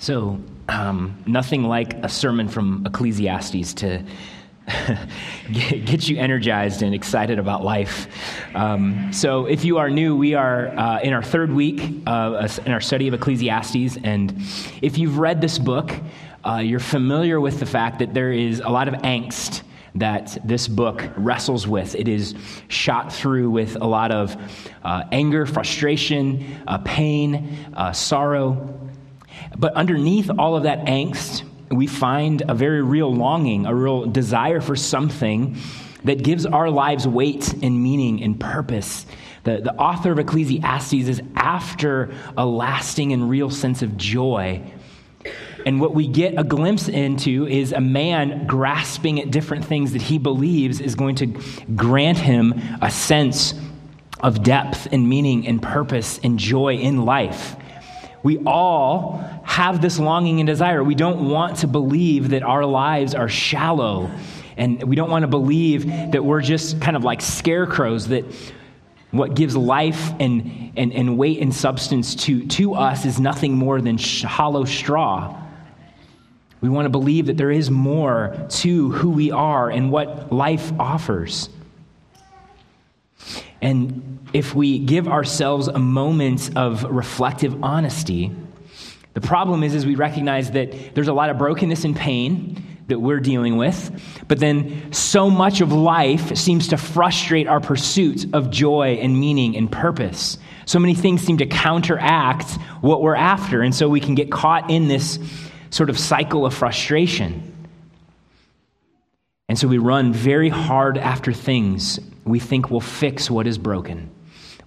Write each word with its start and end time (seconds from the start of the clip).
So, 0.00 0.40
um, 0.68 1.24
nothing 1.26 1.64
like 1.64 1.94
a 2.04 2.08
sermon 2.08 2.48
from 2.48 2.86
Ecclesiastes 2.86 3.74
to 3.74 4.04
get 5.52 6.08
you 6.08 6.18
energized 6.18 6.82
and 6.82 6.94
excited 6.94 7.40
about 7.40 7.64
life. 7.64 8.06
Um, 8.54 9.12
so, 9.12 9.46
if 9.46 9.64
you 9.64 9.78
are 9.78 9.90
new, 9.90 10.16
we 10.16 10.34
are 10.34 10.68
uh, 10.68 11.00
in 11.00 11.12
our 11.12 11.22
third 11.22 11.50
week 11.50 11.80
uh, 12.06 12.48
in 12.64 12.70
our 12.70 12.80
study 12.80 13.08
of 13.08 13.14
Ecclesiastes. 13.14 13.98
And 14.04 14.40
if 14.82 14.98
you've 14.98 15.18
read 15.18 15.40
this 15.40 15.58
book, 15.58 15.92
uh, 16.44 16.58
you're 16.58 16.78
familiar 16.78 17.40
with 17.40 17.58
the 17.58 17.66
fact 17.66 17.98
that 17.98 18.14
there 18.14 18.30
is 18.30 18.60
a 18.60 18.68
lot 18.68 18.86
of 18.86 18.94
angst 19.02 19.62
that 19.96 20.38
this 20.44 20.68
book 20.68 21.02
wrestles 21.16 21.66
with. 21.66 21.96
It 21.96 22.06
is 22.06 22.36
shot 22.68 23.12
through 23.12 23.50
with 23.50 23.74
a 23.74 23.86
lot 23.86 24.12
of 24.12 24.36
uh, 24.84 25.02
anger, 25.10 25.44
frustration, 25.44 26.62
uh, 26.68 26.78
pain, 26.78 27.66
uh, 27.74 27.90
sorrow. 27.90 28.87
But 29.58 29.74
underneath 29.74 30.30
all 30.38 30.56
of 30.56 30.62
that 30.62 30.86
angst, 30.86 31.42
we 31.70 31.86
find 31.86 32.42
a 32.48 32.54
very 32.54 32.82
real 32.82 33.12
longing, 33.14 33.66
a 33.66 33.74
real 33.74 34.06
desire 34.06 34.60
for 34.60 34.76
something 34.76 35.56
that 36.04 36.22
gives 36.22 36.46
our 36.46 36.70
lives 36.70 37.06
weight 37.06 37.52
and 37.62 37.82
meaning 37.82 38.22
and 38.22 38.38
purpose. 38.38 39.04
The, 39.44 39.60
the 39.60 39.74
author 39.74 40.12
of 40.12 40.18
Ecclesiastes 40.18 40.92
is 40.92 41.22
after 41.34 42.14
a 42.36 42.46
lasting 42.46 43.12
and 43.12 43.28
real 43.28 43.50
sense 43.50 43.82
of 43.82 43.96
joy. 43.96 44.62
And 45.66 45.80
what 45.80 45.94
we 45.94 46.06
get 46.06 46.38
a 46.38 46.44
glimpse 46.44 46.88
into 46.88 47.46
is 47.46 47.72
a 47.72 47.80
man 47.80 48.46
grasping 48.46 49.20
at 49.20 49.30
different 49.30 49.64
things 49.64 49.92
that 49.92 50.02
he 50.02 50.18
believes 50.18 50.80
is 50.80 50.94
going 50.94 51.16
to 51.16 51.26
grant 51.74 52.18
him 52.18 52.54
a 52.80 52.90
sense 52.90 53.54
of 54.20 54.42
depth 54.42 54.88
and 54.92 55.08
meaning 55.08 55.46
and 55.46 55.60
purpose 55.60 56.20
and 56.22 56.38
joy 56.38 56.74
in 56.74 57.04
life. 57.04 57.56
We 58.22 58.38
all 58.44 59.24
have 59.44 59.80
this 59.80 59.98
longing 59.98 60.40
and 60.40 60.46
desire. 60.46 60.82
We 60.82 60.94
don't 60.94 61.28
want 61.28 61.58
to 61.58 61.66
believe 61.66 62.30
that 62.30 62.42
our 62.42 62.64
lives 62.64 63.14
are 63.14 63.28
shallow. 63.28 64.10
And 64.56 64.82
we 64.82 64.96
don't 64.96 65.10
want 65.10 65.22
to 65.22 65.28
believe 65.28 65.86
that 65.86 66.24
we're 66.24 66.42
just 66.42 66.80
kind 66.80 66.96
of 66.96 67.04
like 67.04 67.20
scarecrows, 67.20 68.08
that 68.08 68.24
what 69.10 69.34
gives 69.34 69.56
life 69.56 70.12
and, 70.20 70.72
and, 70.76 70.92
and 70.92 71.16
weight 71.16 71.40
and 71.40 71.54
substance 71.54 72.14
to, 72.14 72.46
to 72.46 72.74
us 72.74 73.04
is 73.04 73.18
nothing 73.20 73.56
more 73.56 73.80
than 73.80 73.96
sh- 73.96 74.22
hollow 74.22 74.64
straw. 74.64 75.40
We 76.60 76.68
want 76.68 76.86
to 76.86 76.90
believe 76.90 77.26
that 77.26 77.36
there 77.36 77.52
is 77.52 77.70
more 77.70 78.46
to 78.48 78.90
who 78.90 79.10
we 79.10 79.30
are 79.30 79.70
and 79.70 79.92
what 79.92 80.32
life 80.32 80.72
offers. 80.78 81.48
And 83.62 84.17
if 84.32 84.54
we 84.54 84.78
give 84.78 85.08
ourselves 85.08 85.68
a 85.68 85.78
moment 85.78 86.56
of 86.56 86.84
reflective 86.84 87.62
honesty, 87.62 88.32
the 89.14 89.20
problem 89.20 89.62
is, 89.62 89.74
is 89.74 89.86
we 89.86 89.94
recognize 89.94 90.50
that 90.52 90.94
there's 90.94 91.08
a 91.08 91.12
lot 91.12 91.30
of 91.30 91.38
brokenness 91.38 91.84
and 91.84 91.96
pain 91.96 92.62
that 92.88 92.98
we're 92.98 93.20
dealing 93.20 93.56
with, 93.56 93.90
but 94.28 94.38
then 94.38 94.92
so 94.92 95.28
much 95.28 95.60
of 95.60 95.72
life 95.72 96.36
seems 96.36 96.68
to 96.68 96.76
frustrate 96.76 97.46
our 97.46 97.60
pursuit 97.60 98.32
of 98.34 98.50
joy 98.50 98.98
and 99.02 99.18
meaning 99.18 99.56
and 99.56 99.70
purpose. 99.70 100.38
So 100.64 100.78
many 100.78 100.94
things 100.94 101.20
seem 101.22 101.38
to 101.38 101.46
counteract 101.46 102.50
what 102.80 103.02
we're 103.02 103.14
after, 103.14 103.62
and 103.62 103.74
so 103.74 103.88
we 103.88 104.00
can 104.00 104.14
get 104.14 104.30
caught 104.30 104.70
in 104.70 104.88
this 104.88 105.18
sort 105.70 105.90
of 105.90 105.98
cycle 105.98 106.46
of 106.46 106.54
frustration. 106.54 107.54
And 109.48 109.58
so 109.58 109.66
we 109.66 109.78
run 109.78 110.12
very 110.12 110.48
hard 110.48 110.98
after 110.98 111.32
things 111.32 111.98
we 112.24 112.38
think 112.38 112.70
will 112.70 112.80
fix 112.80 113.30
what 113.30 113.46
is 113.46 113.58
broken. 113.58 114.10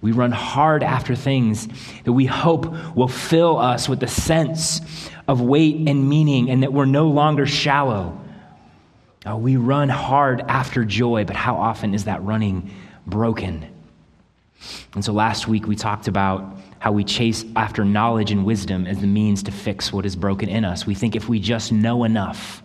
We 0.02 0.10
run 0.10 0.32
hard 0.32 0.82
after 0.82 1.14
things 1.14 1.68
that 2.04 2.12
we 2.12 2.26
hope 2.26 2.94
will 2.94 3.08
fill 3.08 3.56
us 3.56 3.88
with 3.88 4.02
a 4.02 4.08
sense 4.08 4.80
of 5.28 5.40
weight 5.40 5.88
and 5.88 6.08
meaning 6.08 6.50
and 6.50 6.64
that 6.64 6.72
we're 6.72 6.84
no 6.84 7.08
longer 7.08 7.46
shallow. 7.46 8.20
Uh, 9.24 9.36
we 9.36 9.56
run 9.56 9.88
hard 9.88 10.40
after 10.48 10.84
joy, 10.84 11.24
but 11.24 11.36
how 11.36 11.54
often 11.54 11.94
is 11.94 12.04
that 12.04 12.22
running 12.24 12.70
broken? 13.06 13.64
And 14.94 15.04
so 15.04 15.12
last 15.12 15.46
week 15.46 15.66
we 15.66 15.76
talked 15.76 16.08
about 16.08 16.56
how 16.80 16.90
we 16.90 17.04
chase 17.04 17.44
after 17.54 17.84
knowledge 17.84 18.32
and 18.32 18.44
wisdom 18.44 18.86
as 18.86 19.00
the 19.00 19.06
means 19.06 19.44
to 19.44 19.52
fix 19.52 19.92
what 19.92 20.04
is 20.04 20.16
broken 20.16 20.48
in 20.48 20.64
us. 20.64 20.84
We 20.84 20.96
think 20.96 21.14
if 21.14 21.28
we 21.28 21.38
just 21.38 21.70
know 21.70 22.02
enough, 22.02 22.61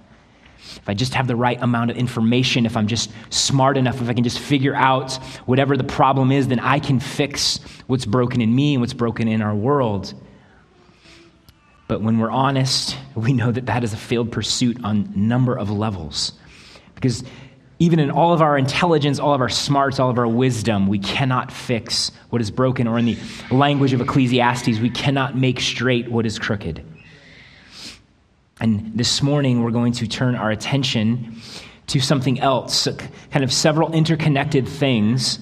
if 0.76 0.88
I 0.88 0.94
just 0.94 1.14
have 1.14 1.28
the 1.28 1.36
right 1.36 1.62
amount 1.62 1.92
of 1.92 1.98
information, 1.98 2.66
if 2.66 2.76
I'm 2.76 2.88
just 2.88 3.12
smart 3.30 3.78
enough, 3.78 4.02
if 4.02 4.10
I 4.10 4.14
can 4.14 4.24
just 4.24 4.40
figure 4.40 4.76
out 4.76 5.16
whatever 5.46 5.78
the 5.78 5.84
problem 5.84 6.32
is, 6.32 6.48
then 6.48 6.60
I 6.60 6.80
can 6.80 7.00
fix 7.00 7.60
what's 7.88 8.06
broken 8.06 8.42
in 8.42 8.54
me 8.54 8.74
and 8.74 8.82
what's 8.82 8.94
broken 8.94 9.28
in 9.28 9.42
our 9.42 9.56
world. 9.56 10.14
But 11.88 12.02
when 12.02 12.20
we're 12.20 12.32
honest, 12.32 12.98
we 13.16 13.34
know 13.34 13.52
that 13.52 13.66
that 13.68 13.84
is 13.84 13.94
a 13.94 13.98
failed 13.98 14.32
pursuit 14.32 14.84
on 14.84 15.12
a 15.14 15.18
number 15.18 15.58
of 15.58 15.70
levels. 15.70 16.34
Because 16.96 17.24
even 17.80 18.00
in 18.00 18.10
all 18.10 18.34
of 18.34 18.42
our 18.42 18.58
intelligence, 18.58 19.20
all 19.20 19.34
of 19.34 19.42
our 19.42 19.50
smarts, 19.50 20.00
all 20.00 20.10
of 20.10 20.18
our 20.18 20.28
wisdom, 20.28 20.88
we 20.88 20.98
cannot 20.98 21.52
fix 21.52 22.12
what 22.30 22.42
is 22.42 22.50
broken. 22.50 22.88
Or 22.88 22.98
in 22.98 23.06
the 23.06 23.18
language 23.52 23.94
of 23.94 24.02
Ecclesiastes, 24.02 24.80
we 24.80 24.90
cannot 24.90 25.38
make 25.38 25.60
straight 25.60 26.10
what 26.10 26.26
is 26.26 26.40
crooked. 26.40 26.84
And 28.60 28.92
this 28.98 29.22
morning, 29.22 29.64
we're 29.64 29.72
going 29.72 29.94
to 29.94 30.08
turn 30.08 30.36
our 30.36 30.50
attention 30.50 31.40
to 31.88 32.00
something 32.00 32.40
else, 32.40 32.88
kind 33.32 33.44
of 33.44 33.54
several 33.54 33.94
interconnected 33.94 34.68
things 34.68 35.40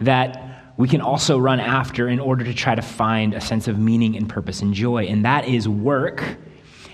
that 0.00 0.72
we 0.76 0.88
can 0.88 1.00
also 1.00 1.38
run 1.38 1.60
after 1.60 2.08
in 2.08 2.20
order 2.20 2.44
to 2.44 2.54
try 2.54 2.74
to 2.74 2.82
find 2.82 3.34
a 3.34 3.40
sense 3.40 3.68
of 3.68 3.78
meaning 3.78 4.16
and 4.16 4.28
purpose 4.28 4.62
and 4.62 4.72
joy. 4.72 5.04
And 5.04 5.24
that 5.24 5.46
is 5.46 5.68
work 5.68 6.36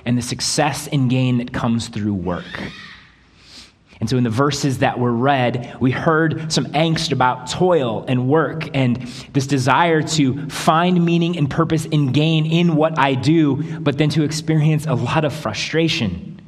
and 0.04 0.16
the 0.16 0.22
success 0.22 0.88
and 0.88 1.10
gain 1.10 1.38
that 1.38 1.53
comes 1.53 1.88
through 1.88 2.15
work. 2.15 2.72
And 4.00 4.09
so, 4.09 4.16
in 4.16 4.25
the 4.25 4.31
verses 4.31 4.78
that 4.78 4.99
were 4.99 5.12
read, 5.12 5.77
we 5.78 5.91
heard 5.91 6.50
some 6.50 6.65
angst 6.66 7.12
about 7.12 7.50
toil 7.50 8.05
and 8.09 8.28
work 8.28 8.75
and 8.75 8.97
this 9.34 9.47
desire 9.47 10.03
to 10.03 10.49
find 10.49 11.05
meaning 11.05 11.37
and 11.37 11.50
purpose 11.50 11.87
and 11.93 12.12
gain 12.15 12.47
in 12.47 12.77
what 12.77 12.99
I 12.99 13.15
do, 13.15 13.78
but 13.81 13.99
then 13.99 14.09
to 14.11 14.25
experience 14.25 14.87
a 14.87 14.94
lot 14.94 15.27
of 15.27 15.34
frustration. 15.34 16.41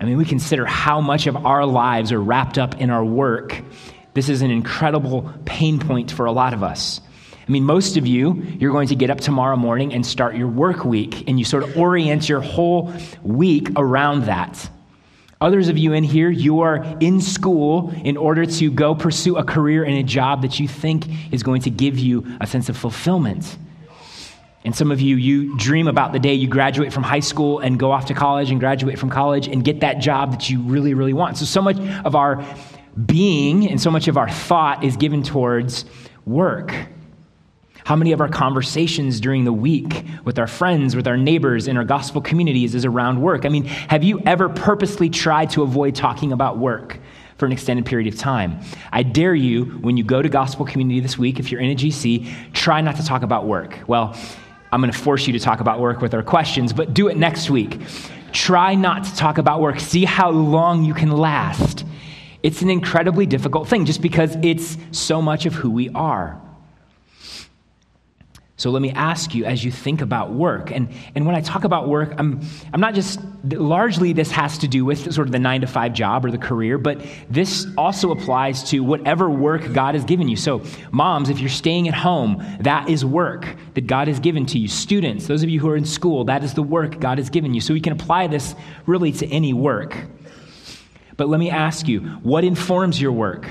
I 0.00 0.04
mean, 0.04 0.16
we 0.16 0.24
consider 0.24 0.64
how 0.64 1.02
much 1.02 1.26
of 1.26 1.36
our 1.36 1.66
lives 1.66 2.12
are 2.12 2.20
wrapped 2.20 2.56
up 2.56 2.80
in 2.80 2.88
our 2.88 3.04
work. 3.04 3.62
This 4.14 4.30
is 4.30 4.40
an 4.40 4.50
incredible 4.50 5.30
pain 5.44 5.78
point 5.78 6.10
for 6.10 6.24
a 6.24 6.32
lot 6.32 6.54
of 6.54 6.62
us. 6.62 7.02
I 7.46 7.50
mean, 7.50 7.64
most 7.64 7.96
of 7.96 8.06
you, 8.06 8.42
you're 8.58 8.72
going 8.72 8.88
to 8.88 8.94
get 8.94 9.10
up 9.10 9.20
tomorrow 9.20 9.56
morning 9.56 9.92
and 9.92 10.04
start 10.04 10.36
your 10.36 10.48
work 10.48 10.84
week, 10.84 11.28
and 11.28 11.38
you 11.38 11.44
sort 11.44 11.62
of 11.62 11.76
orient 11.76 12.28
your 12.28 12.40
whole 12.40 12.92
week 13.22 13.68
around 13.76 14.24
that. 14.24 14.70
Others 15.40 15.68
of 15.68 15.78
you 15.78 15.92
in 15.92 16.02
here, 16.02 16.30
you 16.30 16.60
are 16.60 16.84
in 16.98 17.20
school 17.20 17.92
in 18.04 18.16
order 18.16 18.44
to 18.44 18.70
go 18.72 18.94
pursue 18.94 19.36
a 19.36 19.44
career 19.44 19.84
and 19.84 19.94
a 19.94 20.02
job 20.02 20.42
that 20.42 20.58
you 20.58 20.66
think 20.66 21.06
is 21.32 21.44
going 21.44 21.62
to 21.62 21.70
give 21.70 21.96
you 21.96 22.26
a 22.40 22.46
sense 22.46 22.68
of 22.68 22.76
fulfillment. 22.76 23.56
And 24.64 24.74
some 24.74 24.90
of 24.90 25.00
you, 25.00 25.14
you 25.14 25.56
dream 25.56 25.86
about 25.86 26.12
the 26.12 26.18
day 26.18 26.34
you 26.34 26.48
graduate 26.48 26.92
from 26.92 27.04
high 27.04 27.20
school 27.20 27.60
and 27.60 27.78
go 27.78 27.92
off 27.92 28.06
to 28.06 28.14
college 28.14 28.50
and 28.50 28.58
graduate 28.58 28.98
from 28.98 29.10
college 29.10 29.46
and 29.46 29.64
get 29.64 29.80
that 29.80 30.00
job 30.00 30.32
that 30.32 30.50
you 30.50 30.60
really, 30.60 30.92
really 30.92 31.12
want. 31.12 31.38
So, 31.38 31.44
so 31.44 31.62
much 31.62 31.78
of 32.04 32.16
our 32.16 32.44
being 33.06 33.70
and 33.70 33.80
so 33.80 33.92
much 33.92 34.08
of 34.08 34.16
our 34.16 34.28
thought 34.28 34.82
is 34.82 34.96
given 34.96 35.22
towards 35.22 35.84
work. 36.26 36.74
How 37.88 37.96
many 37.96 38.12
of 38.12 38.20
our 38.20 38.28
conversations 38.28 39.18
during 39.18 39.44
the 39.44 39.52
week 39.52 40.04
with 40.22 40.38
our 40.38 40.46
friends, 40.46 40.94
with 40.94 41.08
our 41.08 41.16
neighbors, 41.16 41.68
in 41.68 41.78
our 41.78 41.84
gospel 41.84 42.20
communities 42.20 42.74
is 42.74 42.84
around 42.84 43.22
work? 43.22 43.46
I 43.46 43.48
mean, 43.48 43.64
have 43.64 44.04
you 44.04 44.20
ever 44.26 44.50
purposely 44.50 45.08
tried 45.08 45.48
to 45.52 45.62
avoid 45.62 45.94
talking 45.94 46.30
about 46.32 46.58
work? 46.58 46.98
for 47.38 47.46
an 47.46 47.52
extended 47.52 47.86
period 47.86 48.12
of 48.12 48.18
time. 48.18 48.58
I 48.90 49.04
dare 49.04 49.34
you, 49.34 49.66
when 49.80 49.96
you 49.96 50.02
go 50.02 50.20
to 50.20 50.28
gospel 50.28 50.66
community 50.66 50.98
this 50.98 51.16
week, 51.16 51.38
if 51.38 51.52
you're 51.52 51.60
in 51.60 51.70
a 51.70 51.74
GC, 51.76 52.52
try 52.52 52.80
not 52.80 52.96
to 52.96 53.04
talk 53.04 53.22
about 53.22 53.46
work. 53.46 53.78
Well, 53.86 54.16
I'm 54.72 54.80
going 54.80 54.92
to 54.92 54.98
force 54.98 55.28
you 55.28 55.32
to 55.34 55.38
talk 55.38 55.60
about 55.60 55.78
work 55.78 56.00
with 56.00 56.14
our 56.14 56.22
questions, 56.24 56.72
but 56.72 56.94
do 56.94 57.06
it 57.06 57.16
next 57.16 57.48
week. 57.48 57.80
Try 58.32 58.74
not 58.74 59.04
to 59.04 59.14
talk 59.14 59.38
about 59.38 59.60
work. 59.60 59.78
See 59.78 60.04
how 60.04 60.30
long 60.30 60.82
you 60.82 60.94
can 60.94 61.12
last. 61.12 61.84
It's 62.42 62.60
an 62.60 62.70
incredibly 62.70 63.24
difficult 63.24 63.68
thing 63.68 63.84
just 63.86 64.02
because 64.02 64.34
it's 64.42 64.76
so 64.90 65.22
much 65.22 65.46
of 65.46 65.54
who 65.54 65.70
we 65.70 65.90
are. 65.90 66.42
So 68.58 68.70
let 68.70 68.82
me 68.82 68.90
ask 68.90 69.36
you 69.36 69.44
as 69.44 69.64
you 69.64 69.70
think 69.70 70.00
about 70.00 70.32
work, 70.32 70.72
and, 70.72 70.88
and 71.14 71.24
when 71.24 71.36
I 71.36 71.40
talk 71.40 71.62
about 71.62 71.88
work, 71.88 72.12
I'm, 72.18 72.40
I'm 72.72 72.80
not 72.80 72.92
just, 72.92 73.20
largely 73.44 74.12
this 74.12 74.32
has 74.32 74.58
to 74.58 74.66
do 74.66 74.84
with 74.84 75.14
sort 75.14 75.28
of 75.28 75.32
the 75.32 75.38
nine 75.38 75.60
to 75.60 75.68
five 75.68 75.92
job 75.92 76.24
or 76.24 76.32
the 76.32 76.38
career, 76.38 76.76
but 76.76 77.00
this 77.30 77.68
also 77.78 78.10
applies 78.10 78.64
to 78.70 78.80
whatever 78.80 79.30
work 79.30 79.72
God 79.72 79.94
has 79.94 80.04
given 80.04 80.28
you. 80.28 80.34
So, 80.34 80.64
moms, 80.90 81.30
if 81.30 81.38
you're 81.38 81.48
staying 81.48 81.86
at 81.86 81.94
home, 81.94 82.44
that 82.58 82.88
is 82.88 83.04
work 83.04 83.46
that 83.74 83.86
God 83.86 84.08
has 84.08 84.18
given 84.18 84.44
to 84.46 84.58
you. 84.58 84.66
Students, 84.66 85.28
those 85.28 85.44
of 85.44 85.48
you 85.48 85.60
who 85.60 85.68
are 85.68 85.76
in 85.76 85.84
school, 85.84 86.24
that 86.24 86.42
is 86.42 86.54
the 86.54 86.62
work 86.62 86.98
God 86.98 87.18
has 87.18 87.30
given 87.30 87.54
you. 87.54 87.60
So 87.60 87.72
we 87.72 87.80
can 87.80 87.92
apply 87.92 88.26
this 88.26 88.56
really 88.86 89.12
to 89.12 89.26
any 89.28 89.52
work. 89.52 89.96
But 91.16 91.28
let 91.28 91.38
me 91.38 91.48
ask 91.48 91.86
you, 91.86 92.00
what 92.00 92.42
informs 92.42 93.00
your 93.00 93.12
work? 93.12 93.48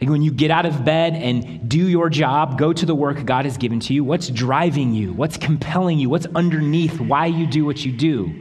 Like 0.00 0.08
when 0.08 0.22
you 0.22 0.30
get 0.30 0.50
out 0.50 0.64
of 0.64 0.84
bed 0.84 1.14
and 1.14 1.68
do 1.68 1.86
your 1.88 2.08
job, 2.08 2.58
go 2.58 2.72
to 2.72 2.86
the 2.86 2.94
work 2.94 3.24
God 3.26 3.44
has 3.44 3.58
given 3.58 3.80
to 3.80 3.94
you, 3.94 4.02
what's 4.02 4.28
driving 4.28 4.94
you? 4.94 5.12
What's 5.12 5.36
compelling 5.36 5.98
you? 5.98 6.08
What's 6.08 6.26
underneath 6.34 6.98
why 7.00 7.26
you 7.26 7.46
do 7.46 7.66
what 7.66 7.84
you 7.84 7.92
do? 7.92 8.32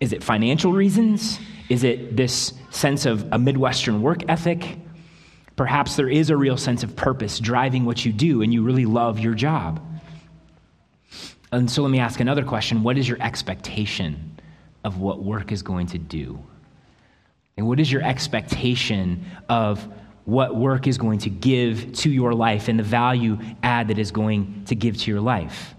Is 0.00 0.12
it 0.12 0.22
financial 0.22 0.72
reasons? 0.72 1.38
Is 1.70 1.84
it 1.84 2.16
this 2.16 2.52
sense 2.70 3.06
of 3.06 3.26
a 3.32 3.38
Midwestern 3.38 4.02
work 4.02 4.28
ethic? 4.28 4.76
Perhaps 5.56 5.96
there 5.96 6.08
is 6.08 6.28
a 6.28 6.36
real 6.36 6.58
sense 6.58 6.82
of 6.82 6.94
purpose 6.94 7.38
driving 7.38 7.84
what 7.84 8.04
you 8.04 8.12
do 8.12 8.42
and 8.42 8.52
you 8.52 8.62
really 8.62 8.84
love 8.84 9.18
your 9.18 9.34
job. 9.34 9.80
And 11.52 11.70
so 11.70 11.82
let 11.82 11.90
me 11.90 12.00
ask 12.00 12.20
another 12.20 12.44
question 12.44 12.82
What 12.82 12.98
is 12.98 13.08
your 13.08 13.20
expectation 13.22 14.40
of 14.84 14.98
what 14.98 15.22
work 15.22 15.52
is 15.52 15.62
going 15.62 15.86
to 15.88 15.98
do? 15.98 16.42
And 17.56 17.66
what 17.66 17.80
is 17.80 17.90
your 17.90 18.02
expectation 18.02 19.26
of 19.48 19.86
what 20.24 20.56
work 20.56 20.86
is 20.86 20.98
going 20.98 21.18
to 21.20 21.30
give 21.30 21.92
to 21.92 22.10
your 22.10 22.32
life 22.32 22.68
and 22.68 22.78
the 22.78 22.84
value 22.84 23.38
add 23.62 23.88
that 23.88 23.98
is 23.98 24.10
going 24.10 24.64
to 24.66 24.74
give 24.74 24.96
to 24.98 25.10
your 25.10 25.20
life? 25.20 25.74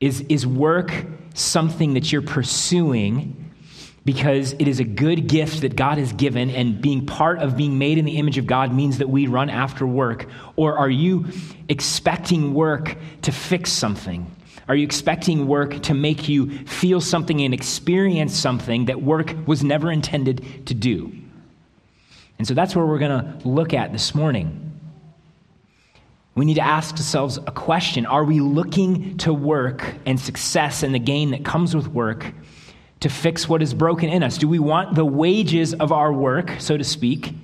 Is, 0.00 0.20
is 0.22 0.46
work 0.46 0.92
something 1.34 1.94
that 1.94 2.12
you're 2.12 2.22
pursuing 2.22 3.44
because 4.04 4.52
it 4.54 4.68
is 4.68 4.80
a 4.80 4.84
good 4.84 5.28
gift 5.28 5.62
that 5.62 5.76
God 5.76 5.96
has 5.96 6.12
given, 6.12 6.50
and 6.50 6.80
being 6.80 7.06
part 7.06 7.38
of 7.38 7.56
being 7.56 7.78
made 7.78 7.96
in 7.96 8.04
the 8.04 8.18
image 8.18 8.36
of 8.36 8.46
God 8.46 8.72
means 8.72 8.98
that 8.98 9.08
we 9.08 9.26
run 9.26 9.48
after 9.48 9.86
work? 9.86 10.26
Or 10.56 10.76
are 10.76 10.90
you 10.90 11.28
expecting 11.70 12.52
work 12.52 12.96
to 13.22 13.32
fix 13.32 13.72
something? 13.72 14.30
Are 14.68 14.74
you 14.74 14.84
expecting 14.84 15.46
work 15.46 15.82
to 15.82 15.94
make 15.94 16.28
you 16.28 16.58
feel 16.66 17.00
something 17.00 17.40
and 17.42 17.52
experience 17.52 18.34
something 18.34 18.86
that 18.86 19.02
work 19.02 19.34
was 19.46 19.62
never 19.62 19.90
intended 19.90 20.66
to 20.66 20.74
do? 20.74 21.12
And 22.38 22.48
so 22.48 22.54
that's 22.54 22.74
where 22.74 22.86
we're 22.86 22.98
going 22.98 23.40
to 23.40 23.48
look 23.48 23.74
at 23.74 23.92
this 23.92 24.14
morning. 24.14 24.60
We 26.34 26.44
need 26.44 26.54
to 26.54 26.64
ask 26.64 26.96
ourselves 26.96 27.36
a 27.36 27.52
question 27.52 28.06
Are 28.06 28.24
we 28.24 28.40
looking 28.40 29.16
to 29.18 29.32
work 29.32 29.94
and 30.06 30.18
success 30.18 30.82
and 30.82 30.94
the 30.94 30.98
gain 30.98 31.30
that 31.30 31.44
comes 31.44 31.76
with 31.76 31.88
work 31.88 32.32
to 33.00 33.08
fix 33.08 33.48
what 33.48 33.62
is 33.62 33.74
broken 33.74 34.08
in 34.08 34.22
us? 34.22 34.38
Do 34.38 34.48
we 34.48 34.58
want 34.58 34.94
the 34.94 35.04
wages 35.04 35.74
of 35.74 35.92
our 35.92 36.12
work, 36.12 36.52
so 36.58 36.76
to 36.76 36.84
speak, 36.84 37.34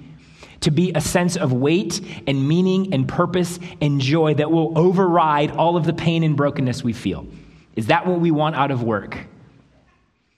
to 0.60 0.70
be 0.70 0.92
a 0.94 1.00
sense 1.00 1.36
of 1.36 1.52
weight 1.52 2.00
and 2.26 2.46
meaning 2.46 2.92
and 2.92 3.08
purpose 3.08 3.58
and 3.80 4.00
joy 4.00 4.34
that 4.34 4.50
will 4.50 4.78
override 4.78 5.50
all 5.52 5.76
of 5.76 5.84
the 5.84 5.92
pain 5.92 6.22
and 6.22 6.36
brokenness 6.36 6.84
we 6.84 6.92
feel? 6.92 7.26
Is 7.76 7.86
that 7.86 8.06
what 8.06 8.20
we 8.20 8.30
want 8.30 8.56
out 8.56 8.70
of 8.70 8.82
work? 8.82 9.18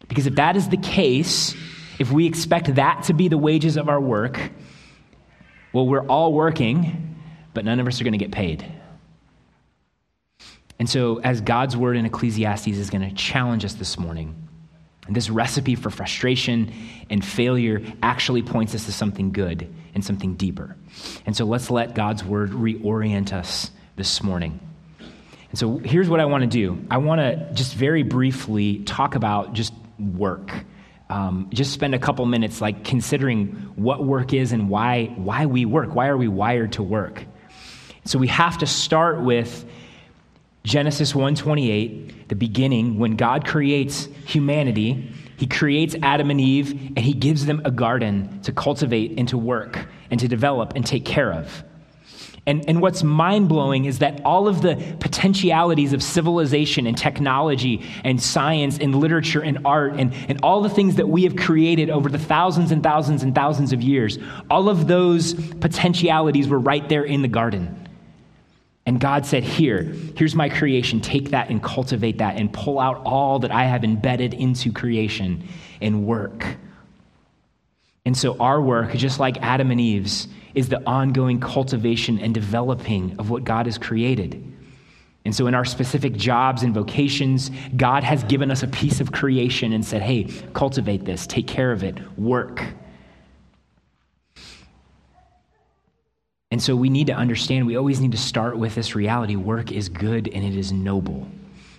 Because 0.09 0.27
if 0.27 0.37
that 0.37 0.57
is 0.57 0.69
the 0.69 0.77
case, 0.77 1.55
if 1.99 2.11
we 2.13 2.27
expect 2.27 2.75
that 2.75 3.05
to 3.05 3.15
be 3.15 3.29
the 3.29 3.39
wages 3.39 3.77
of 3.77 3.89
our 3.89 4.01
work, 4.01 4.53
well, 5.73 5.87
we're 5.87 6.07
all 6.07 6.33
working 6.33 7.13
but 7.55 7.65
none 7.65 7.81
of 7.81 7.87
us 7.87 8.01
are 8.01 8.05
going 8.05 8.13
to 8.13 8.19
get 8.19 8.31
paid. 8.31 8.65
And 10.79 10.89
so, 10.89 11.19
as 11.19 11.41
God's 11.41 11.77
word 11.77 11.97
in 11.97 12.07
Ecclesiastes 12.07 12.67
is 12.69 12.91
going 12.91 13.09
to 13.09 13.15
challenge 13.15 13.65
us 13.65 13.75
this 13.75 13.99
morning, 13.99 14.42
this 15.09 15.29
recipe 15.29 15.75
for 15.75 15.91
frustration 15.91 16.73
and 17.11 17.25
failure 17.25 17.83
actually 18.03 18.43
points 18.43 18.75
us 18.75 18.87
to 18.87 18.93
something 18.93 19.33
good 19.33 19.73
and 19.95 20.05
something 20.05 20.35
deeper. 20.35 20.77
And 21.27 21.37
so, 21.37 21.45
let's 21.45 21.71
let 21.71 21.95
God's 21.95 22.25
word 22.25 22.51
reorient 22.51 23.33
us 23.33 23.71
this 23.97 24.23
morning. 24.23 24.61
And 25.51 25.59
so, 25.59 25.79
here's 25.79 26.09
what 26.09 26.21
I 26.21 26.25
want 26.27 26.43
to 26.43 26.49
do 26.49 26.87
I 26.91 26.99
want 26.99 27.21
to 27.21 27.53
just 27.55 27.75
very 27.75 28.03
briefly 28.03 28.79
talk 28.81 29.15
about 29.15 29.53
just 29.55 29.73
work. 29.99 30.53
Um, 31.11 31.51
just 31.53 31.73
spend 31.73 31.95
a 31.95 31.99
couple 31.99 32.25
minutes 32.25 32.63
like 32.63 32.85
considering 32.85 33.49
what 33.77 34.03
work 34.03 34.33
is 34.33 34.53
and 34.53 34.71
why 34.71 35.07
why 35.17 35.45
we 35.45 35.67
work 35.67 35.95
why 35.95 36.07
are 36.07 36.17
we 36.17 36.27
wired 36.27 36.73
to 36.75 36.83
work 36.83 37.23
so 38.05 38.19
we 38.19 38.29
have 38.29 38.59
to 38.59 38.67
start 38.67 39.21
with 39.21 39.65
Genesis 40.65 41.13
1:28, 41.13 42.13
the 42.29 42.35
beginning 42.35 42.99
when 42.99 43.17
God 43.17 43.47
creates 43.47 44.09
humanity, 44.27 45.13
he 45.37 45.47
creates 45.47 45.97
Adam 46.03 46.31
and 46.31 46.41
Eve 46.41 46.71
and 46.71 47.01
he 47.01 47.13
gives 47.13 47.47
them 47.47 47.63
a 47.65 47.71
garden 47.71 48.41
to 48.43 48.53
cultivate 48.53 49.19
and 49.19 49.29
to 49.29 49.39
work 49.39 49.87
and 50.11 50.21
to 50.21 50.29
develop 50.29 50.75
and 50.77 50.87
take 50.87 51.05
care 51.05 51.33
of. 51.33 51.65
And, 52.45 52.69
and 52.69 52.81
what's 52.81 53.05
mind 53.05 53.49
blowing 53.49 53.85
is 53.85 54.01
that 54.01 54.21
all 54.25 54.49
of 54.49 54.63
the 54.63 54.75
potentialities 54.99 55.93
of 55.93 56.03
civilization 56.03 56.89
and 56.89 56.99
technology 56.99 57.85
and 58.03 58.21
science 58.21 58.79
and 58.79 58.97
literature 58.97 59.41
and 59.41 59.61
art 59.65 59.95
and, 59.95 60.13
and 60.29 60.41
all 60.43 60.61
the 60.61 60.69
things 60.69 60.97
that 60.97 61.09
we 61.09 61.23
have 61.23 61.37
created 61.37 61.89
over 61.89 62.09
the 62.09 62.19
thousands 62.19 62.73
and 62.73 62.83
thousands 62.83 63.23
and 63.23 63.33
thousands 63.33 63.73
of 63.73 63.81
years, 63.81 64.19
all 64.51 64.69
of 64.69 64.89
those 64.89 65.35
potentialities 65.35 66.49
were 66.49 66.59
right 66.59 66.89
there 66.89 67.05
in 67.05 67.23
the 67.23 67.29
garden. 67.29 67.82
And 68.85 68.99
God 69.01 69.27
said, 69.27 69.45
Here, 69.45 69.83
here's 70.17 70.35
my 70.35 70.49
creation. 70.49 71.01
Take 71.01 71.31
that 71.31 71.51
and 71.51 71.63
cultivate 71.63 72.19
that 72.19 72.37
and 72.37 72.53
pull 72.53 72.81
out 72.81 73.03
all 73.05 73.39
that 73.41 73.53
I 73.53 73.65
have 73.65 73.85
embedded 73.85 74.35
into 74.35 74.73
creation 74.73 75.49
and 75.81 76.05
work. 76.05 76.57
And 78.05 78.17
so, 78.17 78.37
our 78.39 78.61
work, 78.61 78.93
just 78.95 79.21
like 79.21 79.41
Adam 79.43 79.71
and 79.71 79.81
Eve's, 79.81 80.27
is 80.55 80.69
the 80.69 80.85
ongoing 80.87 81.39
cultivation 81.39 82.19
and 82.19 82.35
developing 82.35 83.17
of 83.19 83.31
what 83.31 83.45
God 83.45 83.67
has 83.67 83.79
created. 83.79 84.53
And 85.25 85.35
so, 85.35 85.47
in 85.47 85.55
our 85.55 85.65
specific 85.65 86.15
jobs 86.15 86.65
and 86.65 86.75
vocations, 86.75 87.53
God 87.77 88.03
has 88.03 88.25
given 88.25 88.51
us 88.51 88.65
a 88.65 88.69
piece 88.69 89.01
of 89.01 89.13
creation 89.13 89.73
and 89.73 89.85
said, 89.85 90.03
Hey, 90.03 90.25
cultivate 90.53 91.05
this, 91.05 91.29
take 91.29 91.47
care 91.47 91.71
of 91.71 91.85
it, 91.85 92.01
work. 92.19 92.65
And 96.53 96.63
so 96.63 96.77
we 96.77 96.91
need 96.91 97.07
to 97.07 97.15
understand, 97.15 97.67
we 97.67 97.77
always 97.77 97.99
need 97.99 98.13
to 98.13 98.19
start 98.19 98.59
with 98.59 98.75
this 98.75 98.95
reality 98.95 99.37
work 99.37 99.73
is 99.73 99.89
good 99.89 100.29
and 100.29 100.45
it 100.45 100.55
is 100.55 100.71
noble. 100.71 101.27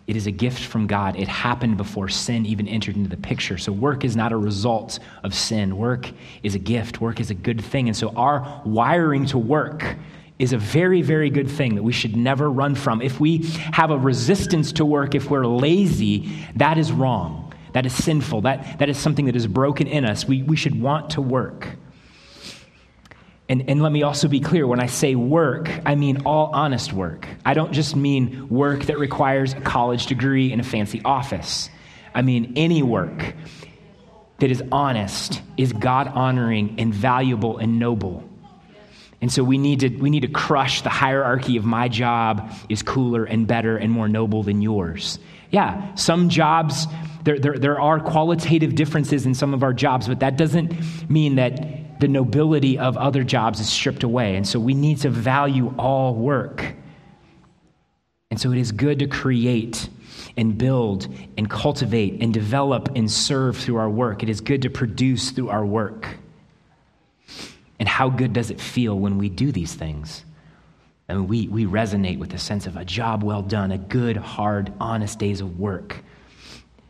It 0.08 0.16
is 0.16 0.26
a 0.26 0.32
gift 0.32 0.64
from 0.64 0.88
God. 0.88 1.16
It 1.16 1.28
happened 1.28 1.78
before 1.78 2.10
sin 2.10 2.44
even 2.48 2.68
entered 2.68 2.96
into 2.96 3.08
the 3.08 3.16
picture. 3.16 3.60
So, 3.60 3.72
work 3.72 4.04
is 4.04 4.16
not 4.16 4.32
a 4.32 4.38
result 4.38 4.98
of 5.24 5.36
sin. 5.36 5.78
Work 5.78 6.10
is 6.42 6.56
a 6.56 6.60
gift. 6.60 7.02
Work 7.02 7.20
is 7.20 7.30
a 7.30 7.36
good 7.36 7.64
thing. 7.64 7.88
And 7.88 7.96
so, 7.96 8.10
our 8.16 8.64
wiring 8.66 9.28
to 9.28 9.38
work 9.38 9.96
is 10.40 10.54
a 10.54 10.58
very, 10.58 11.04
very 11.04 11.30
good 11.30 11.52
thing 11.52 11.76
that 11.76 11.84
we 11.84 11.94
should 11.94 12.16
never 12.16 12.50
run 12.50 12.74
from. 12.74 13.00
If 13.00 13.20
we 13.20 13.44
have 13.74 13.92
a 13.92 13.98
resistance 13.98 14.72
to 14.74 14.86
work, 14.86 15.14
if 15.14 15.30
we're 15.30 15.46
lazy, 15.46 16.48
that 16.56 16.80
is 16.80 16.92
wrong. 16.92 17.54
That 17.74 17.86
is 17.86 17.94
sinful. 17.94 18.42
That, 18.42 18.80
that 18.80 18.90
is 18.90 18.98
something 18.98 19.26
that 19.26 19.36
is 19.36 19.46
broken 19.46 19.86
in 19.86 20.04
us. 20.04 20.28
We, 20.28 20.42
we 20.42 20.56
should 20.56 20.82
want 20.82 21.12
to 21.12 21.22
work. 21.22 21.78
And, 23.54 23.70
and 23.70 23.84
let 23.84 23.92
me 23.92 24.02
also 24.02 24.28
be 24.28 24.40
clear 24.40 24.66
when 24.66 24.80
I 24.80 24.88
say 24.88 25.14
work, 25.14 25.70
I 25.86 25.94
mean 25.94 26.24
all 26.26 26.50
honest 26.56 26.92
work. 26.92 27.28
I 27.46 27.54
don't 27.54 27.72
just 27.72 27.96
mean 27.96 28.50
work 28.50 28.86
that 28.86 28.98
requires 28.98 29.54
a 29.54 29.62
college 29.62 30.08
degree 30.08 30.52
and 30.52 30.60
a 30.60 30.64
fancy 30.64 31.04
office. 31.06 31.70
I 32.16 32.24
mean 32.24 32.54
any 32.56 32.82
work 32.82 33.36
that 34.40 34.50
is 34.50 34.64
honest, 34.72 35.40
is 35.56 35.72
God 35.72 36.08
honoring, 36.08 36.80
and 36.80 36.92
valuable 36.92 37.60
and 37.60 37.78
noble. 37.78 38.28
And 39.22 39.32
so 39.32 39.44
we 39.44 39.60
need, 39.60 39.82
to, 39.82 39.90
we 39.90 40.10
need 40.10 40.22
to 40.22 40.30
crush 40.30 40.82
the 40.82 40.90
hierarchy 40.90 41.56
of 41.56 41.64
my 41.64 41.90
job 41.90 42.52
is 42.70 42.82
cooler 42.82 43.24
and 43.24 43.46
better 43.46 43.78
and 43.78 43.92
more 43.92 44.08
noble 44.10 44.42
than 44.42 44.64
yours. 44.64 45.20
Yeah, 45.52 45.94
some 45.94 46.30
jobs, 46.30 46.88
there, 47.24 47.38
there, 47.38 47.60
there 47.60 47.80
are 47.80 48.00
qualitative 48.00 48.74
differences 48.74 49.28
in 49.28 49.36
some 49.36 49.54
of 49.54 49.62
our 49.62 49.74
jobs, 49.74 50.08
but 50.08 50.22
that 50.22 50.38
doesn't 50.38 51.08
mean 51.08 51.36
that 51.36 51.83
the 52.00 52.08
nobility 52.08 52.78
of 52.78 52.98
other 52.98 53.24
jobs 53.24 53.60
is 53.60 53.70
stripped 53.70 54.04
away. 54.04 54.36
And 54.36 54.48
so 54.48 54.60
we 54.60 54.74
need 54.74 55.00
to 55.00 55.10
value 55.10 55.74
all 55.78 56.16
work. 56.16 56.76
And 58.32 58.40
so 58.40 58.52
it 58.52 58.58
is 58.58 58.72
good 58.72 59.00
to 59.00 59.08
create 59.08 59.90
and 60.36 60.58
build 60.58 61.08
and 61.38 61.50
cultivate 61.50 62.22
and 62.22 62.34
develop 62.34 62.90
and 62.96 63.10
serve 63.10 63.58
through 63.58 63.78
our 63.78 63.90
work. 63.90 64.24
It 64.24 64.30
is 64.30 64.42
good 64.42 64.64
to 64.64 64.70
produce 64.70 65.32
through 65.32 65.50
our 65.50 65.66
work. 65.66 66.18
And 67.80 67.88
how 67.88 68.10
good 68.10 68.34
does 68.34 68.50
it 68.50 68.60
feel 68.60 68.98
when 68.98 69.18
we 69.18 69.30
do 69.30 69.52
these 69.52 69.74
things? 69.74 70.26
I 71.10 71.14
mean, 71.14 71.28
we, 71.28 71.48
we 71.48 71.66
resonate 71.66 72.18
with 72.18 72.30
the 72.30 72.38
sense 72.38 72.66
of 72.66 72.78
a 72.78 72.86
job 72.86 73.24
well 73.24 73.42
done, 73.42 73.72
a 73.72 73.78
good, 73.78 74.18
hard, 74.18 74.72
honest 74.80 75.20
days 75.20 75.42
of 75.42 75.60
work. 75.60 75.98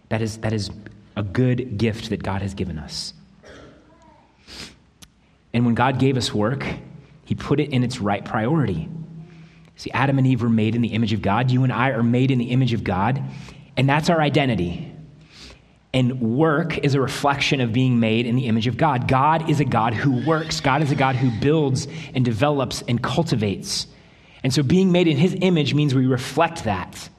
That 0.09 0.21
is, 0.21 0.37
that 0.37 0.53
is 0.53 0.69
a 1.15 1.23
good 1.23 1.77
gift 1.77 2.09
that 2.09 2.21
God 2.21 2.41
has 2.41 2.53
given 2.53 2.77
us. 2.77 3.13
And 5.53 5.65
when 5.65 5.75
God 5.75 5.99
gave 5.99 6.17
us 6.17 6.33
work, 6.33 6.65
He 7.25 7.35
put 7.35 7.59
it 7.59 7.69
in 7.71 7.83
its 7.83 7.99
right 7.99 8.25
priority. 8.25 8.89
See, 9.75 9.91
Adam 9.91 10.17
and 10.17 10.27
Eve 10.27 10.41
were 10.41 10.49
made 10.49 10.75
in 10.75 10.81
the 10.81 10.89
image 10.89 11.13
of 11.13 11.21
God. 11.21 11.51
You 11.51 11.63
and 11.63 11.71
I 11.71 11.89
are 11.89 12.03
made 12.03 12.31
in 12.31 12.39
the 12.39 12.51
image 12.51 12.73
of 12.73 12.83
God, 12.83 13.21
and 13.77 13.87
that's 13.87 14.09
our 14.09 14.21
identity. 14.21 14.89
And 15.93 16.37
work 16.37 16.79
is 16.79 16.95
a 16.95 17.01
reflection 17.01 17.61
of 17.61 17.71
being 17.71 17.99
made 17.99 18.25
in 18.25 18.35
the 18.35 18.47
image 18.47 18.65
of 18.65 18.77
God. 18.77 19.07
God 19.07 19.49
is 19.49 19.59
a 19.59 19.65
God 19.65 19.93
who 19.93 20.25
works, 20.25 20.59
God 20.59 20.81
is 20.81 20.91
a 20.91 20.95
God 20.95 21.15
who 21.15 21.29
builds 21.39 21.87
and 22.15 22.25
develops 22.25 22.81
and 22.87 23.01
cultivates. 23.01 23.87
And 24.43 24.53
so 24.53 24.63
being 24.63 24.91
made 24.91 25.07
in 25.07 25.17
His 25.17 25.35
image 25.39 25.73
means 25.73 25.93
we 25.93 26.07
reflect 26.07 26.63
that. 26.63 27.09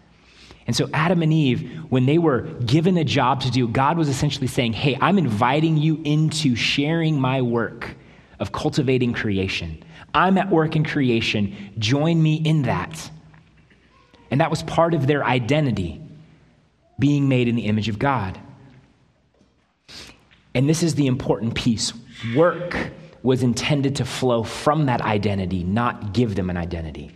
And 0.67 0.75
so, 0.75 0.89
Adam 0.95 1.23
and 1.23 1.33
Eve, 1.33 1.85
when 1.91 2.07
they 2.07 2.17
were 2.17 2.43
given 2.65 2.97
a 2.97 3.05
job 3.05 3.43
to 3.43 3.51
do, 3.51 3.69
God 3.69 3.99
was 3.99 4.09
essentially 4.09 4.47
saying, 4.47 4.73
Hey, 4.73 4.97
I'm 4.99 5.19
inviting 5.19 5.77
you 5.77 6.01
into 6.05 6.57
sharing 6.57 7.21
my 7.21 7.43
work 7.43 7.95
of 8.45 8.53
cultivating 8.53 9.15
creation. 9.15 9.83
I'm 10.13 10.37
at 10.37 10.51
work 10.51 10.77
in 10.77 10.85
creation. 10.85 11.73
Join 11.79 12.23
me 12.23 12.35
in 12.35 12.63
that. 12.63 13.11
And 14.31 14.43
that 14.43 14.51
was 14.51 14.63
part 14.63 14.93
of 14.93 15.07
their 15.07 15.25
identity, 15.25 15.99
being 16.99 17.27
made 17.27 17.49
in 17.49 17.57
the 17.57 17.65
image 17.65 17.89
of 17.89 17.99
God. 17.99 18.39
And 20.55 20.69
this 20.69 20.83
is 20.83 20.95
the 20.95 21.07
important 21.07 21.55
piece 21.55 21.95
work 22.37 22.77
was 23.23 23.43
intended 23.43 23.97
to 23.97 24.05
flow 24.05 24.43
from 24.43 24.85
that 24.87 25.01
identity, 25.01 25.65
not 25.65 26.13
give 26.13 26.35
them 26.35 26.51
an 26.51 26.59
identity. 26.59 27.11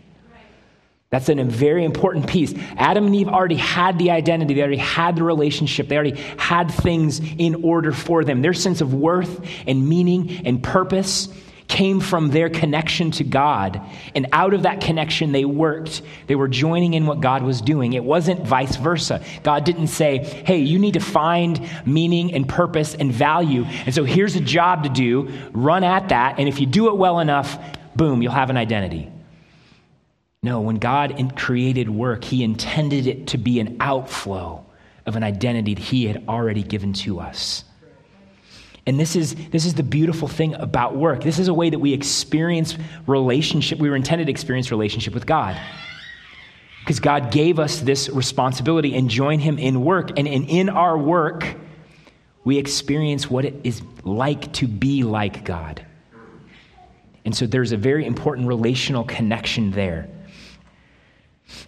That's 1.10 1.30
a 1.30 1.42
very 1.42 1.84
important 1.84 2.26
piece. 2.26 2.52
Adam 2.76 3.06
and 3.06 3.16
Eve 3.16 3.28
already 3.28 3.56
had 3.56 3.98
the 3.98 4.10
identity, 4.10 4.54
they 4.54 4.60
already 4.60 4.76
had 4.76 5.16
the 5.16 5.24
relationship, 5.24 5.88
they 5.88 5.96
already 5.96 6.20
had 6.36 6.70
things 6.70 7.20
in 7.38 7.64
order 7.64 7.92
for 7.92 8.24
them. 8.24 8.42
Their 8.42 8.52
sense 8.52 8.82
of 8.82 8.92
worth 8.92 9.46
and 9.66 9.88
meaning 9.88 10.46
and 10.46 10.62
purpose 10.62 11.28
came 11.66 12.00
from 12.00 12.28
their 12.28 12.48
connection 12.48 13.10
to 13.12 13.24
God. 13.24 13.80
And 14.14 14.26
out 14.32 14.54
of 14.54 14.62
that 14.62 14.80
connection, 14.80 15.32
they 15.32 15.44
worked. 15.44 16.02
They 16.26 16.34
were 16.34 16.48
joining 16.48 16.94
in 16.94 17.06
what 17.06 17.20
God 17.20 17.42
was 17.42 17.60
doing. 17.60 17.92
It 17.92 18.02
wasn't 18.02 18.46
vice 18.46 18.76
versa. 18.76 19.22
God 19.42 19.64
didn't 19.64 19.88
say, 19.88 20.18
hey, 20.18 20.58
you 20.58 20.78
need 20.78 20.94
to 20.94 21.00
find 21.00 21.60
meaning 21.86 22.34
and 22.34 22.48
purpose 22.48 22.94
and 22.94 23.12
value. 23.12 23.64
And 23.64 23.94
so 23.94 24.04
here's 24.04 24.34
a 24.34 24.40
job 24.40 24.84
to 24.84 24.88
do. 24.88 25.30
Run 25.52 25.84
at 25.84 26.08
that. 26.08 26.38
And 26.38 26.48
if 26.48 26.58
you 26.58 26.66
do 26.66 26.88
it 26.88 26.96
well 26.96 27.20
enough, 27.20 27.58
boom, 27.94 28.22
you'll 28.22 28.32
have 28.32 28.50
an 28.50 28.56
identity. 28.56 29.10
No, 30.42 30.60
when 30.60 30.76
God 30.76 31.32
created 31.36 31.90
work, 31.90 32.22
He 32.22 32.44
intended 32.44 33.06
it 33.06 33.28
to 33.28 33.38
be 33.38 33.58
an 33.58 33.76
outflow 33.80 34.64
of 35.04 35.16
an 35.16 35.24
identity 35.24 35.74
that 35.74 35.82
He 35.82 36.06
had 36.06 36.24
already 36.28 36.62
given 36.62 36.92
to 36.94 37.20
us. 37.20 37.64
And 38.86 38.98
this 38.98 39.16
is, 39.16 39.34
this 39.50 39.66
is 39.66 39.74
the 39.74 39.82
beautiful 39.82 40.28
thing 40.28 40.54
about 40.54 40.96
work. 40.96 41.22
This 41.22 41.38
is 41.38 41.48
a 41.48 41.54
way 41.54 41.68
that 41.68 41.78
we 41.78 41.92
experience 41.92 42.76
relationship. 43.06 43.78
We 43.78 43.90
were 43.90 43.96
intended 43.96 44.26
to 44.26 44.30
experience 44.30 44.70
relationship 44.70 45.12
with 45.12 45.26
God. 45.26 45.60
Because 46.80 47.00
God 47.00 47.30
gave 47.30 47.58
us 47.58 47.80
this 47.80 48.08
responsibility 48.08 48.94
and 48.96 49.10
join 49.10 49.40
Him 49.40 49.58
in 49.58 49.84
work. 49.84 50.18
And 50.18 50.26
in, 50.26 50.44
in 50.44 50.68
our 50.68 50.96
work, 50.96 51.44
we 52.44 52.56
experience 52.56 53.28
what 53.28 53.44
it 53.44 53.56
is 53.64 53.82
like 54.04 54.52
to 54.54 54.68
be 54.68 55.02
like 55.02 55.44
God. 55.44 55.84
And 57.24 57.36
so 57.36 57.46
there's 57.46 57.72
a 57.72 57.76
very 57.76 58.06
important 58.06 58.46
relational 58.48 59.04
connection 59.04 59.72
there. 59.72 60.08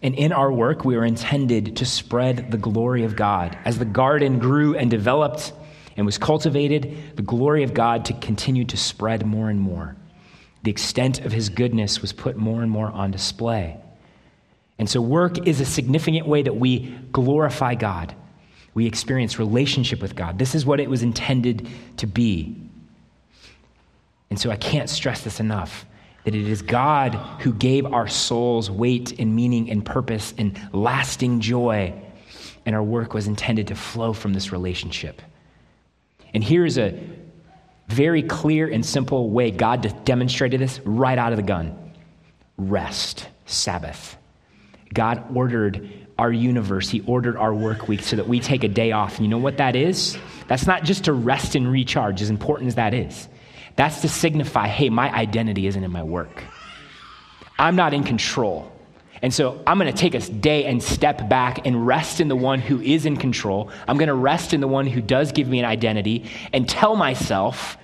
And 0.02 0.14
in 0.14 0.32
our 0.32 0.52
work, 0.52 0.84
we 0.84 0.96
are 0.96 1.04
intended 1.04 1.76
to 1.76 1.86
spread 1.86 2.50
the 2.50 2.58
glory 2.58 3.04
of 3.04 3.16
God. 3.16 3.56
As 3.64 3.78
the 3.78 3.84
garden 3.84 4.38
grew 4.38 4.76
and 4.76 4.90
developed, 4.90 5.52
and 6.00 6.06
was 6.06 6.16
cultivated, 6.16 6.96
the 7.16 7.22
glory 7.22 7.62
of 7.62 7.74
God 7.74 8.06
to 8.06 8.14
continue 8.14 8.64
to 8.64 8.76
spread 8.78 9.26
more 9.26 9.50
and 9.50 9.60
more. 9.60 9.96
The 10.62 10.70
extent 10.70 11.20
of 11.26 11.32
his 11.32 11.50
goodness 11.50 12.00
was 12.00 12.12
put 12.12 12.36
more 12.36 12.62
and 12.62 12.70
more 12.70 12.88
on 12.88 13.10
display. 13.10 13.78
And 14.78 14.88
so, 14.88 15.02
work 15.02 15.46
is 15.46 15.60
a 15.60 15.66
significant 15.66 16.26
way 16.26 16.40
that 16.40 16.56
we 16.56 16.96
glorify 17.12 17.74
God. 17.74 18.14
We 18.72 18.86
experience 18.86 19.38
relationship 19.38 20.00
with 20.00 20.16
God. 20.16 20.38
This 20.38 20.54
is 20.54 20.64
what 20.64 20.80
it 20.80 20.88
was 20.88 21.02
intended 21.02 21.68
to 21.98 22.06
be. 22.06 22.56
And 24.30 24.40
so, 24.40 24.50
I 24.50 24.56
can't 24.56 24.88
stress 24.88 25.22
this 25.22 25.38
enough 25.38 25.84
that 26.24 26.34
it 26.34 26.48
is 26.48 26.62
God 26.62 27.14
who 27.40 27.52
gave 27.52 27.86
our 27.86 28.08
souls 28.08 28.70
weight 28.70 29.18
and 29.18 29.34
meaning 29.34 29.70
and 29.70 29.84
purpose 29.84 30.34
and 30.36 30.58
lasting 30.72 31.40
joy. 31.40 31.94
And 32.66 32.74
our 32.74 32.82
work 32.82 33.14
was 33.14 33.26
intended 33.26 33.68
to 33.68 33.74
flow 33.74 34.12
from 34.12 34.34
this 34.34 34.52
relationship. 34.52 35.22
And 36.34 36.44
here's 36.44 36.78
a 36.78 37.00
very 37.88 38.22
clear 38.22 38.68
and 38.68 38.84
simple 38.84 39.30
way 39.30 39.50
God 39.50 40.04
demonstrated 40.04 40.60
this 40.60 40.80
right 40.84 41.18
out 41.18 41.32
of 41.32 41.36
the 41.36 41.42
gun 41.42 41.76
rest, 42.56 43.26
Sabbath. 43.46 44.16
God 44.92 45.24
ordered 45.34 45.88
our 46.18 46.30
universe, 46.30 46.90
He 46.90 47.00
ordered 47.02 47.36
our 47.36 47.54
work 47.54 47.88
week 47.88 48.02
so 48.02 48.16
that 48.16 48.28
we 48.28 48.40
take 48.40 48.62
a 48.62 48.68
day 48.68 48.92
off. 48.92 49.16
And 49.16 49.24
you 49.24 49.30
know 49.30 49.38
what 49.38 49.56
that 49.56 49.74
is? 49.74 50.18
That's 50.48 50.66
not 50.66 50.84
just 50.84 51.04
to 51.04 51.12
rest 51.12 51.54
and 51.54 51.70
recharge, 51.70 52.20
as 52.20 52.28
important 52.28 52.68
as 52.68 52.74
that 52.74 52.92
is. 52.92 53.28
That's 53.80 54.02
to 54.02 54.10
signify 54.10 54.66
hey, 54.66 54.90
my 54.90 55.10
identity 55.10 55.66
isn't 55.66 55.82
in 55.82 55.90
my 55.90 56.02
work. 56.02 56.44
I'm 57.58 57.76
not 57.76 57.94
in 57.94 58.04
control. 58.04 58.70
And 59.22 59.32
so 59.32 59.62
I'm 59.66 59.78
going 59.78 59.90
to 59.90 59.98
take 59.98 60.14
a 60.14 60.20
day 60.20 60.66
and 60.66 60.82
step 60.82 61.30
back 61.30 61.66
and 61.66 61.86
rest 61.86 62.20
in 62.20 62.28
the 62.28 62.36
one 62.36 62.60
who 62.60 62.78
is 62.82 63.06
in 63.06 63.16
control. 63.16 63.70
I'm 63.88 63.96
going 63.96 64.08
to 64.08 64.14
rest 64.14 64.52
in 64.52 64.60
the 64.60 64.68
one 64.68 64.86
who 64.86 65.00
does 65.00 65.32
give 65.32 65.48
me 65.48 65.60
an 65.60 65.64
identity 65.64 66.30
and 66.52 66.68
tell 66.68 66.94
myself, 66.94 67.78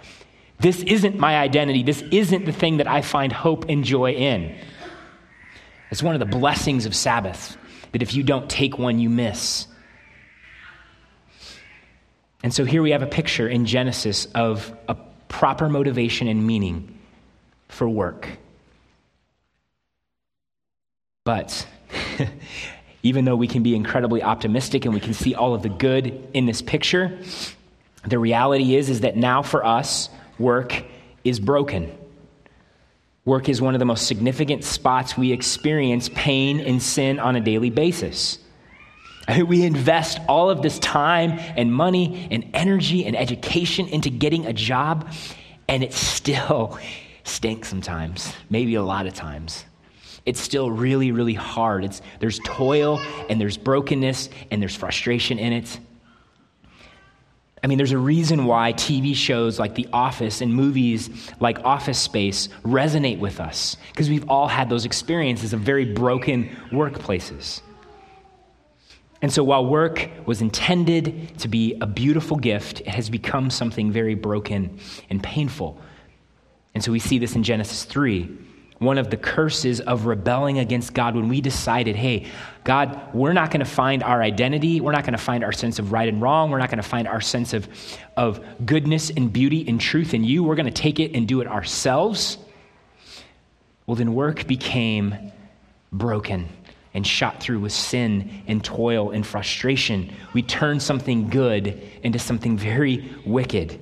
this 0.61 0.83
isn't 0.83 1.17
my 1.17 1.38
identity. 1.38 1.83
This 1.83 2.03
isn't 2.11 2.45
the 2.45 2.53
thing 2.53 2.76
that 2.76 2.87
I 2.87 3.00
find 3.00 3.33
hope 3.33 3.65
and 3.71 3.83
joy 3.83 4.12
in. 4.12 4.55
It's 5.91 6.03
one 6.03 6.15
of 6.15 6.21
the 6.21 6.26
blessings 6.26 6.85
of 6.85 6.95
Sabbath 6.95 7.57
that 7.93 8.03
if 8.03 8.12
you 8.12 8.23
don't 8.23 8.50
take 8.50 8.76
one, 8.76 8.99
you 8.99 9.09
miss. 9.09 9.67
And 12.43 12.53
so 12.53 12.67
here 12.67 12.83
we 12.83 12.91
have 12.91 13.03
a 13.03 13.07
picture 13.07 13.49
in 13.49 13.65
Genesis 13.65 14.26
of 14.35 14.76
a 14.88 15.05
proper 15.28 15.68
motivation 15.68 16.28
and 16.28 16.47
meaning 16.47 16.99
for 17.68 17.88
work. 17.88 18.28
But 21.25 21.66
even 23.02 23.25
though 23.25 23.37
we 23.37 23.49
can 23.49 23.62
be 23.62 23.75
incredibly 23.75 24.23
optimistic 24.23 24.85
and 24.85 24.95
we 24.95 25.00
can 25.00 25.12
see 25.12 25.35
all 25.35 25.54
of 25.54 25.62
the 25.62 25.68
good 25.68 26.28
in 26.35 26.47
this 26.47 26.62
picture, 26.62 27.18
the 28.06 28.18
reality 28.18 28.76
is 28.76 28.88
is 28.88 29.00
that 29.00 29.16
now 29.16 29.42
for 29.42 29.64
us 29.64 30.09
work 30.38 30.85
is 31.25 31.40
broken. 31.40 31.97
Work 33.25 33.49
is 33.49 33.61
one 33.61 33.75
of 33.75 33.80
the 33.80 33.85
most 33.85 34.06
significant 34.06 34.62
spots 34.62 35.18
we 35.18 35.33
experience 35.33 36.09
pain 36.14 36.61
and 36.61 36.80
sin 36.80 37.18
on 37.18 37.35
a 37.35 37.40
daily 37.40 37.71
basis. 37.71 38.38
We 39.47 39.64
invest 39.64 40.21
all 40.28 40.50
of 40.50 40.62
this 40.62 40.78
time 40.78 41.33
and 41.56 41.73
money 41.75 42.28
and 42.30 42.49
energy 42.54 43.04
and 43.04 43.16
education 43.16 43.88
into 43.88 44.09
getting 44.09 44.47
a 44.47 44.52
job, 44.52 45.12
and 45.68 45.83
it 45.83 45.92
still 45.92 46.78
stinks 47.25 47.68
sometimes, 47.68 48.33
maybe 48.50 48.76
a 48.76 48.83
lot 48.83 49.06
of 49.06 49.14
times 49.14 49.64
it's 50.26 50.40
still 50.40 50.71
really, 50.71 51.12
really 51.12 51.35
hard. 51.35 51.85
It's, 51.85 52.02
there's 52.18 52.40
toil 52.45 53.00
and 53.30 53.40
there's 53.40 53.56
brokenness 53.56 54.28
and 54.50 54.61
there's 54.61 54.75
frustration 54.75 55.38
in 55.38 55.52
it. 55.52 55.78
I 57.62 57.68
mean, 57.68 57.78
there's 57.78 57.92
a 57.92 57.99
reason 57.99 58.45
why 58.45 58.73
TV 58.75 59.14
shows 59.14 59.59
like 59.59 59.75
The 59.76 59.88
Office 59.92 60.40
and 60.40 60.52
movies 60.52 61.30
like 61.40 61.64
Office 61.64 61.99
Space 61.99 62.49
resonate 62.64 63.18
with 63.18 63.40
us, 63.40 63.76
because 63.92 64.11
we've 64.11 64.28
all 64.28 64.47
had 64.47 64.68
those 64.68 64.85
experiences 64.85 65.52
of 65.52 65.61
very 65.61 65.85
broken 65.85 66.50
workplaces. 66.71 67.62
And 69.26 69.33
so, 69.33 69.42
while 69.42 69.66
work 69.66 70.09
was 70.25 70.40
intended 70.40 71.37
to 71.38 71.49
be 71.49 71.76
a 71.80 71.87
beautiful 71.88 72.37
gift, 72.37 72.83
it 72.83 72.95
has 72.95 73.11
become 73.11 73.50
something 73.50 73.90
very 73.90 74.14
broken 74.14 74.78
and 75.11 75.21
painful. 75.21 75.80
And 76.76 76.85
so, 76.85 76.92
we 76.92 77.00
see 77.00 77.18
this 77.18 77.35
in 77.35 77.42
Genesis 77.42 77.83
3 77.83 78.38
one 78.78 78.99
of 78.99 79.11
the 79.11 79.16
curses 79.16 79.80
of 79.80 80.06
rebelling 80.06 80.61
against 80.61 80.95
God 80.95 81.16
when 81.16 81.28
we 81.28 81.40
decided, 81.40 81.97
hey, 81.97 82.26
God, 82.62 83.12
we're 83.12 83.33
not 83.33 83.50
going 83.50 83.64
to 83.64 83.68
find 83.68 84.04
our 84.04 84.23
identity. 84.23 84.80
We're 84.80 84.92
not 84.92 85.02
going 85.02 85.14
to 85.14 85.18
find 85.18 85.42
our 85.42 85.50
sense 85.50 85.80
of 85.80 85.90
right 85.90 86.09
and 86.09 86.23
wrong. 86.23 86.52
We're 86.52 86.61
not 86.61 86.71
going 86.71 86.80
to 86.80 86.88
find 86.88 87.09
our 87.09 87.21
sense 87.21 87.52
of, 87.52 87.68
of 88.16 88.40
goodness 88.64 89.11
and 89.11 89.33
beauty 89.33 89.66
and 89.66 89.80
truth 89.80 90.14
in 90.14 90.23
you. 90.23 90.45
We're 90.45 90.54
going 90.54 90.66
to 90.66 90.71
take 90.71 91.00
it 91.00 91.16
and 91.16 91.26
do 91.26 91.40
it 91.40 91.49
ourselves. 91.49 92.38
Well, 93.88 93.97
then 93.97 94.14
work 94.14 94.47
became 94.47 95.33
broken 95.90 96.49
and 96.97 97.07
shot 97.07 97.41
through 97.41 97.61
with 97.61 97.73
sin 97.73 98.43
and 98.49 98.65
toil 98.65 99.11
and 99.11 99.25
frustration. 99.25 100.11
We 100.33 100.41
turned 100.41 100.83
something 100.83 101.29
good 101.29 101.79
into 102.03 102.19
something 102.19 102.57
very 102.57 103.15
wicked. 103.26 103.79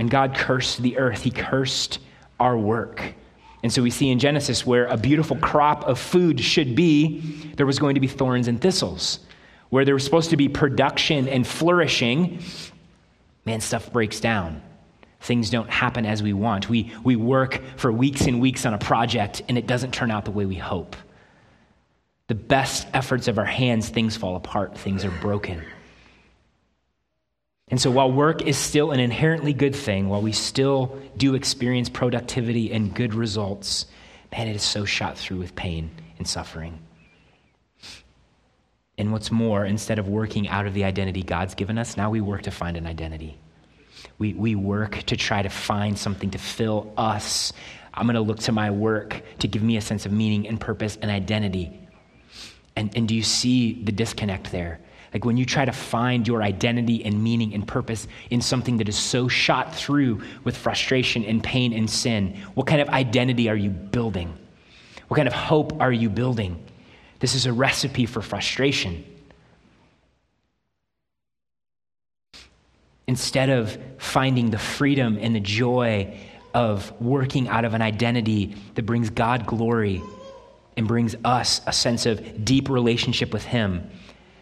And 0.00 0.10
God 0.10 0.34
cursed 0.34 0.82
the 0.82 0.98
earth. 0.98 1.22
He 1.22 1.30
cursed 1.30 2.00
our 2.40 2.58
work. 2.58 3.14
And 3.62 3.72
so 3.72 3.80
we 3.80 3.90
see 3.90 4.10
in 4.10 4.18
Genesis 4.18 4.66
where 4.66 4.86
a 4.86 4.96
beautiful 4.96 5.36
crop 5.36 5.84
of 5.84 6.00
food 6.00 6.40
should 6.40 6.74
be, 6.74 7.20
there 7.54 7.66
was 7.66 7.78
going 7.78 7.94
to 7.94 8.00
be 8.00 8.08
thorns 8.08 8.48
and 8.48 8.60
thistles. 8.60 9.20
Where 9.68 9.84
there 9.84 9.94
was 9.94 10.02
supposed 10.02 10.30
to 10.30 10.36
be 10.36 10.48
production 10.48 11.28
and 11.28 11.46
flourishing, 11.46 12.42
man, 13.44 13.60
stuff 13.60 13.92
breaks 13.92 14.18
down. 14.18 14.62
Things 15.20 15.50
don't 15.50 15.68
happen 15.68 16.06
as 16.06 16.22
we 16.22 16.32
want. 16.32 16.68
We, 16.68 16.92
we 17.02 17.16
work 17.16 17.60
for 17.76 17.90
weeks 17.90 18.22
and 18.22 18.40
weeks 18.40 18.64
on 18.64 18.74
a 18.74 18.78
project 18.78 19.42
and 19.48 19.58
it 19.58 19.66
doesn't 19.66 19.92
turn 19.92 20.10
out 20.10 20.24
the 20.24 20.30
way 20.30 20.46
we 20.46 20.54
hope. 20.54 20.96
The 22.28 22.34
best 22.34 22.86
efforts 22.92 23.26
of 23.26 23.38
our 23.38 23.44
hands, 23.44 23.88
things 23.88 24.16
fall 24.16 24.36
apart, 24.36 24.76
things 24.76 25.04
are 25.04 25.10
broken. 25.10 25.64
And 27.70 27.80
so, 27.80 27.90
while 27.90 28.10
work 28.10 28.42
is 28.42 28.56
still 28.56 28.92
an 28.92 29.00
inherently 29.00 29.52
good 29.52 29.76
thing, 29.76 30.08
while 30.08 30.22
we 30.22 30.32
still 30.32 30.98
do 31.16 31.34
experience 31.34 31.88
productivity 31.88 32.72
and 32.72 32.94
good 32.94 33.12
results, 33.12 33.86
man, 34.32 34.48
it 34.48 34.56
is 34.56 34.62
so 34.62 34.84
shot 34.84 35.18
through 35.18 35.38
with 35.38 35.54
pain 35.54 35.90
and 36.16 36.26
suffering. 36.26 36.78
And 38.96 39.12
what's 39.12 39.30
more, 39.30 39.64
instead 39.64 39.98
of 39.98 40.08
working 40.08 40.48
out 40.48 40.66
of 40.66 40.74
the 40.74 40.84
identity 40.84 41.22
God's 41.22 41.54
given 41.54 41.78
us, 41.78 41.96
now 41.96 42.10
we 42.10 42.20
work 42.20 42.42
to 42.42 42.50
find 42.50 42.76
an 42.76 42.86
identity. 42.86 43.38
We, 44.18 44.34
we 44.34 44.54
work 44.54 45.02
to 45.04 45.16
try 45.16 45.42
to 45.42 45.48
find 45.48 45.96
something 45.96 46.30
to 46.30 46.38
fill 46.38 46.92
us. 46.96 47.52
I'm 47.94 48.06
going 48.06 48.14
to 48.14 48.20
look 48.20 48.40
to 48.40 48.52
my 48.52 48.70
work 48.70 49.22
to 49.38 49.48
give 49.48 49.62
me 49.62 49.76
a 49.76 49.80
sense 49.80 50.06
of 50.06 50.12
meaning 50.12 50.46
and 50.48 50.60
purpose 50.60 50.98
and 51.00 51.10
identity. 51.10 51.88
And, 52.76 52.96
and 52.96 53.08
do 53.08 53.14
you 53.14 53.22
see 53.22 53.82
the 53.82 53.92
disconnect 53.92 54.50
there? 54.52 54.80
Like 55.12 55.24
when 55.24 55.36
you 55.36 55.46
try 55.46 55.64
to 55.64 55.72
find 55.72 56.28
your 56.28 56.42
identity 56.42 57.04
and 57.04 57.22
meaning 57.22 57.54
and 57.54 57.66
purpose 57.66 58.06
in 58.30 58.40
something 58.40 58.76
that 58.78 58.88
is 58.88 58.96
so 58.96 59.26
shot 59.26 59.74
through 59.74 60.22
with 60.44 60.56
frustration 60.56 61.24
and 61.24 61.42
pain 61.42 61.72
and 61.72 61.88
sin, 61.88 62.36
what 62.54 62.66
kind 62.66 62.80
of 62.80 62.88
identity 62.90 63.48
are 63.48 63.56
you 63.56 63.70
building? 63.70 64.36
What 65.08 65.16
kind 65.16 65.28
of 65.28 65.34
hope 65.34 65.80
are 65.80 65.92
you 65.92 66.10
building? 66.10 66.62
This 67.20 67.34
is 67.34 67.46
a 67.46 67.52
recipe 67.52 68.04
for 68.04 68.20
frustration. 68.20 69.04
Instead 73.08 73.48
of 73.48 73.78
finding 73.96 74.50
the 74.50 74.58
freedom 74.58 75.18
and 75.18 75.34
the 75.34 75.40
joy 75.40 76.14
of 76.52 76.92
working 77.00 77.48
out 77.48 77.64
of 77.64 77.72
an 77.72 77.80
identity 77.80 78.54
that 78.74 78.84
brings 78.84 79.08
God 79.08 79.46
glory 79.46 80.02
and 80.76 80.86
brings 80.86 81.16
us 81.24 81.62
a 81.66 81.72
sense 81.72 82.04
of 82.04 82.44
deep 82.44 82.68
relationship 82.68 83.32
with 83.32 83.44
Him, 83.44 83.88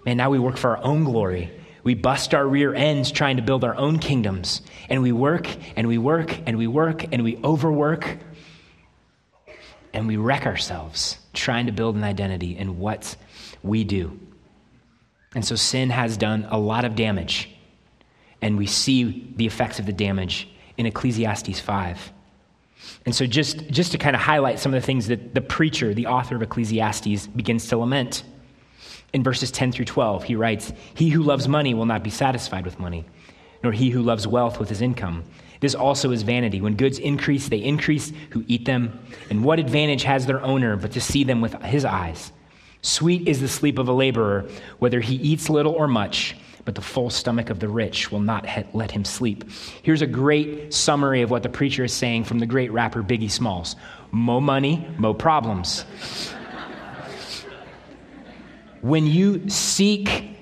man, 0.04 0.16
now 0.16 0.30
we 0.30 0.40
work 0.40 0.56
for 0.56 0.76
our 0.76 0.82
own 0.82 1.04
glory. 1.04 1.48
We 1.84 1.94
bust 1.94 2.34
our 2.34 2.44
rear 2.44 2.74
ends 2.74 3.12
trying 3.12 3.36
to 3.36 3.42
build 3.42 3.62
our 3.62 3.76
own 3.76 4.00
kingdoms. 4.00 4.62
And 4.88 5.00
we 5.00 5.12
work 5.12 5.46
and 5.76 5.86
we 5.86 5.96
work 5.96 6.36
and 6.44 6.58
we 6.58 6.66
work 6.66 7.04
and 7.12 7.22
we 7.22 7.36
overwork. 7.44 8.18
And 9.92 10.08
we 10.08 10.16
wreck 10.16 10.44
ourselves 10.44 11.18
trying 11.32 11.66
to 11.66 11.72
build 11.72 11.94
an 11.94 12.02
identity 12.02 12.58
in 12.58 12.80
what 12.80 13.14
we 13.62 13.84
do. 13.84 14.18
And 15.36 15.44
so 15.44 15.54
sin 15.54 15.90
has 15.90 16.16
done 16.16 16.48
a 16.50 16.58
lot 16.58 16.84
of 16.84 16.96
damage. 16.96 17.55
And 18.42 18.58
we 18.58 18.66
see 18.66 19.32
the 19.36 19.46
effects 19.46 19.78
of 19.78 19.86
the 19.86 19.92
damage 19.92 20.48
in 20.76 20.86
Ecclesiastes 20.86 21.58
5. 21.58 22.12
And 23.06 23.14
so, 23.14 23.26
just, 23.26 23.68
just 23.68 23.92
to 23.92 23.98
kind 23.98 24.14
of 24.14 24.22
highlight 24.22 24.58
some 24.58 24.74
of 24.74 24.80
the 24.80 24.86
things 24.86 25.08
that 25.08 25.34
the 25.34 25.40
preacher, 25.40 25.94
the 25.94 26.06
author 26.06 26.36
of 26.36 26.42
Ecclesiastes, 26.42 27.26
begins 27.28 27.68
to 27.68 27.78
lament 27.78 28.22
in 29.12 29.22
verses 29.22 29.50
10 29.50 29.72
through 29.72 29.86
12, 29.86 30.24
he 30.24 30.36
writes, 30.36 30.72
He 30.94 31.08
who 31.08 31.22
loves 31.22 31.48
money 31.48 31.72
will 31.72 31.86
not 31.86 32.02
be 32.02 32.10
satisfied 32.10 32.64
with 32.64 32.78
money, 32.78 33.06
nor 33.62 33.72
he 33.72 33.90
who 33.90 34.02
loves 34.02 34.26
wealth 34.26 34.58
with 34.58 34.68
his 34.68 34.82
income. 34.82 35.24
This 35.60 35.74
also 35.74 36.10
is 36.10 36.22
vanity. 36.22 36.60
When 36.60 36.76
goods 36.76 36.98
increase, 36.98 37.48
they 37.48 37.62
increase 37.62 38.12
who 38.30 38.44
eat 38.46 38.66
them. 38.66 39.00
And 39.30 39.42
what 39.42 39.58
advantage 39.58 40.02
has 40.02 40.26
their 40.26 40.42
owner 40.42 40.76
but 40.76 40.92
to 40.92 41.00
see 41.00 41.24
them 41.24 41.40
with 41.40 41.54
his 41.62 41.84
eyes? 41.84 42.30
Sweet 42.82 43.26
is 43.26 43.40
the 43.40 43.48
sleep 43.48 43.78
of 43.78 43.88
a 43.88 43.92
laborer, 43.92 44.48
whether 44.78 45.00
he 45.00 45.14
eats 45.14 45.48
little 45.48 45.72
or 45.72 45.88
much, 45.88 46.36
but 46.66 46.74
the 46.74 46.82
full 46.82 47.08
stomach 47.08 47.48
of 47.48 47.60
the 47.60 47.68
rich 47.68 48.12
will 48.12 48.20
not 48.20 48.44
let 48.74 48.90
him 48.90 49.04
sleep. 49.04 49.44
Here's 49.82 50.02
a 50.02 50.06
great 50.06 50.74
summary 50.74 51.22
of 51.22 51.30
what 51.30 51.44
the 51.44 51.48
preacher 51.48 51.84
is 51.84 51.92
saying 51.92 52.24
from 52.24 52.40
the 52.40 52.46
great 52.46 52.72
rapper 52.72 53.02
Biggie 53.02 53.30
Smalls 53.30 53.76
Mo 54.10 54.40
money, 54.40 54.86
mo 54.98 55.14
problems. 55.14 55.84
When 58.82 59.06
you 59.06 59.48
seek 59.48 60.36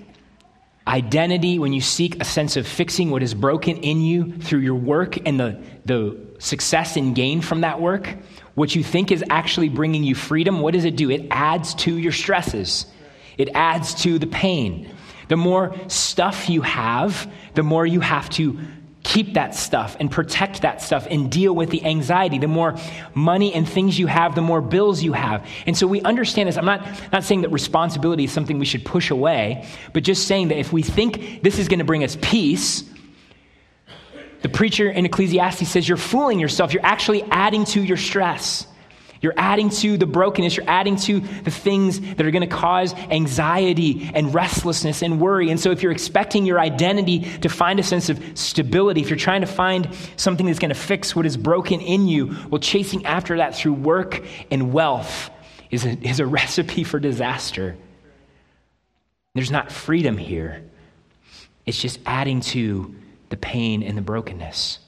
identity, 0.86 1.58
when 1.58 1.72
you 1.72 1.80
seek 1.80 2.20
a 2.20 2.24
sense 2.24 2.56
of 2.56 2.66
fixing 2.66 3.10
what 3.10 3.22
is 3.22 3.34
broken 3.34 3.76
in 3.78 4.00
you 4.00 4.32
through 4.38 4.60
your 4.60 4.74
work 4.74 5.26
and 5.26 5.38
the, 5.38 5.60
the 5.84 6.18
success 6.38 6.96
and 6.96 7.14
gain 7.14 7.40
from 7.40 7.62
that 7.62 7.80
work, 7.80 8.16
what 8.54 8.74
you 8.74 8.82
think 8.82 9.10
is 9.10 9.24
actually 9.28 9.68
bringing 9.68 10.04
you 10.04 10.14
freedom, 10.14 10.60
what 10.60 10.74
does 10.74 10.84
it 10.84 10.96
do? 10.96 11.10
It 11.10 11.26
adds 11.30 11.74
to 11.76 11.98
your 11.98 12.12
stresses, 12.12 12.86
it 13.36 13.50
adds 13.54 13.94
to 14.02 14.18
the 14.18 14.26
pain. 14.26 14.93
The 15.34 15.38
more 15.38 15.74
stuff 15.88 16.48
you 16.48 16.62
have, 16.62 17.28
the 17.54 17.64
more 17.64 17.84
you 17.84 17.98
have 17.98 18.30
to 18.38 18.56
keep 19.02 19.34
that 19.34 19.56
stuff 19.56 19.96
and 19.98 20.08
protect 20.08 20.62
that 20.62 20.80
stuff 20.80 21.08
and 21.10 21.28
deal 21.28 21.52
with 21.52 21.70
the 21.70 21.84
anxiety. 21.84 22.38
The 22.38 22.46
more 22.46 22.76
money 23.14 23.52
and 23.52 23.68
things 23.68 23.98
you 23.98 24.06
have, 24.06 24.36
the 24.36 24.42
more 24.42 24.60
bills 24.60 25.02
you 25.02 25.12
have. 25.12 25.44
And 25.66 25.76
so 25.76 25.88
we 25.88 26.00
understand 26.02 26.48
this. 26.48 26.56
I'm 26.56 26.64
not, 26.64 26.86
not 27.10 27.24
saying 27.24 27.40
that 27.40 27.48
responsibility 27.48 28.22
is 28.22 28.30
something 28.30 28.60
we 28.60 28.64
should 28.64 28.84
push 28.84 29.10
away, 29.10 29.66
but 29.92 30.04
just 30.04 30.28
saying 30.28 30.48
that 30.50 30.58
if 30.58 30.72
we 30.72 30.84
think 30.84 31.42
this 31.42 31.58
is 31.58 31.66
going 31.66 31.80
to 31.80 31.84
bring 31.84 32.04
us 32.04 32.16
peace, 32.22 32.84
the 34.42 34.48
preacher 34.48 34.88
in 34.88 35.04
Ecclesiastes 35.04 35.68
says 35.68 35.88
you're 35.88 35.96
fooling 35.96 36.38
yourself. 36.38 36.72
You're 36.72 36.86
actually 36.86 37.24
adding 37.24 37.64
to 37.64 37.82
your 37.82 37.96
stress. 37.96 38.68
You're 39.24 39.32
adding 39.38 39.70
to 39.70 39.96
the 39.96 40.04
brokenness. 40.04 40.58
You're 40.58 40.68
adding 40.68 40.96
to 40.96 41.20
the 41.20 41.50
things 41.50 41.98
that 41.98 42.26
are 42.26 42.30
going 42.30 42.46
to 42.46 42.54
cause 42.54 42.92
anxiety 42.92 44.10
and 44.12 44.34
restlessness 44.34 45.00
and 45.00 45.18
worry. 45.18 45.48
And 45.48 45.58
so, 45.58 45.70
if 45.70 45.82
you're 45.82 45.92
expecting 45.92 46.44
your 46.44 46.60
identity 46.60 47.20
to 47.38 47.48
find 47.48 47.80
a 47.80 47.82
sense 47.82 48.10
of 48.10 48.22
stability, 48.34 49.00
if 49.00 49.08
you're 49.08 49.16
trying 49.16 49.40
to 49.40 49.46
find 49.46 49.88
something 50.16 50.44
that's 50.44 50.58
going 50.58 50.68
to 50.68 50.74
fix 50.74 51.16
what 51.16 51.24
is 51.24 51.38
broken 51.38 51.80
in 51.80 52.06
you, 52.06 52.36
well, 52.50 52.58
chasing 52.58 53.06
after 53.06 53.38
that 53.38 53.54
through 53.54 53.72
work 53.72 54.22
and 54.50 54.74
wealth 54.74 55.30
is 55.70 55.86
a, 55.86 55.92
is 56.06 56.20
a 56.20 56.26
recipe 56.40 56.84
for 56.84 57.00
disaster. 57.00 57.78
There's 59.34 59.50
not 59.50 59.72
freedom 59.72 60.18
here, 60.18 60.62
it's 61.64 61.80
just 61.80 61.98
adding 62.04 62.42
to 62.42 62.94
the 63.30 63.38
pain 63.38 63.82
and 63.82 63.96
the 63.96 64.02
brokenness. 64.02 64.80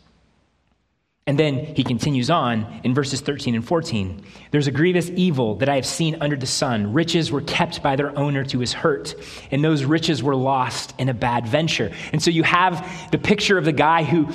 And 1.28 1.36
then 1.36 1.74
he 1.74 1.82
continues 1.82 2.30
on 2.30 2.80
in 2.84 2.94
verses 2.94 3.20
13 3.20 3.56
and 3.56 3.66
14. 3.66 4.22
There's 4.52 4.68
a 4.68 4.70
grievous 4.70 5.10
evil 5.10 5.56
that 5.56 5.68
I 5.68 5.74
have 5.74 5.84
seen 5.84 6.18
under 6.20 6.36
the 6.36 6.46
sun. 6.46 6.92
Riches 6.92 7.32
were 7.32 7.40
kept 7.40 7.82
by 7.82 7.96
their 7.96 8.16
owner 8.16 8.44
to 8.44 8.60
his 8.60 8.72
hurt, 8.72 9.16
and 9.50 9.64
those 9.64 9.84
riches 9.84 10.22
were 10.22 10.36
lost 10.36 10.94
in 11.00 11.08
a 11.08 11.14
bad 11.14 11.48
venture. 11.48 11.92
And 12.12 12.22
so 12.22 12.30
you 12.30 12.44
have 12.44 13.10
the 13.10 13.18
picture 13.18 13.58
of 13.58 13.64
the 13.64 13.72
guy 13.72 14.04
who 14.04 14.28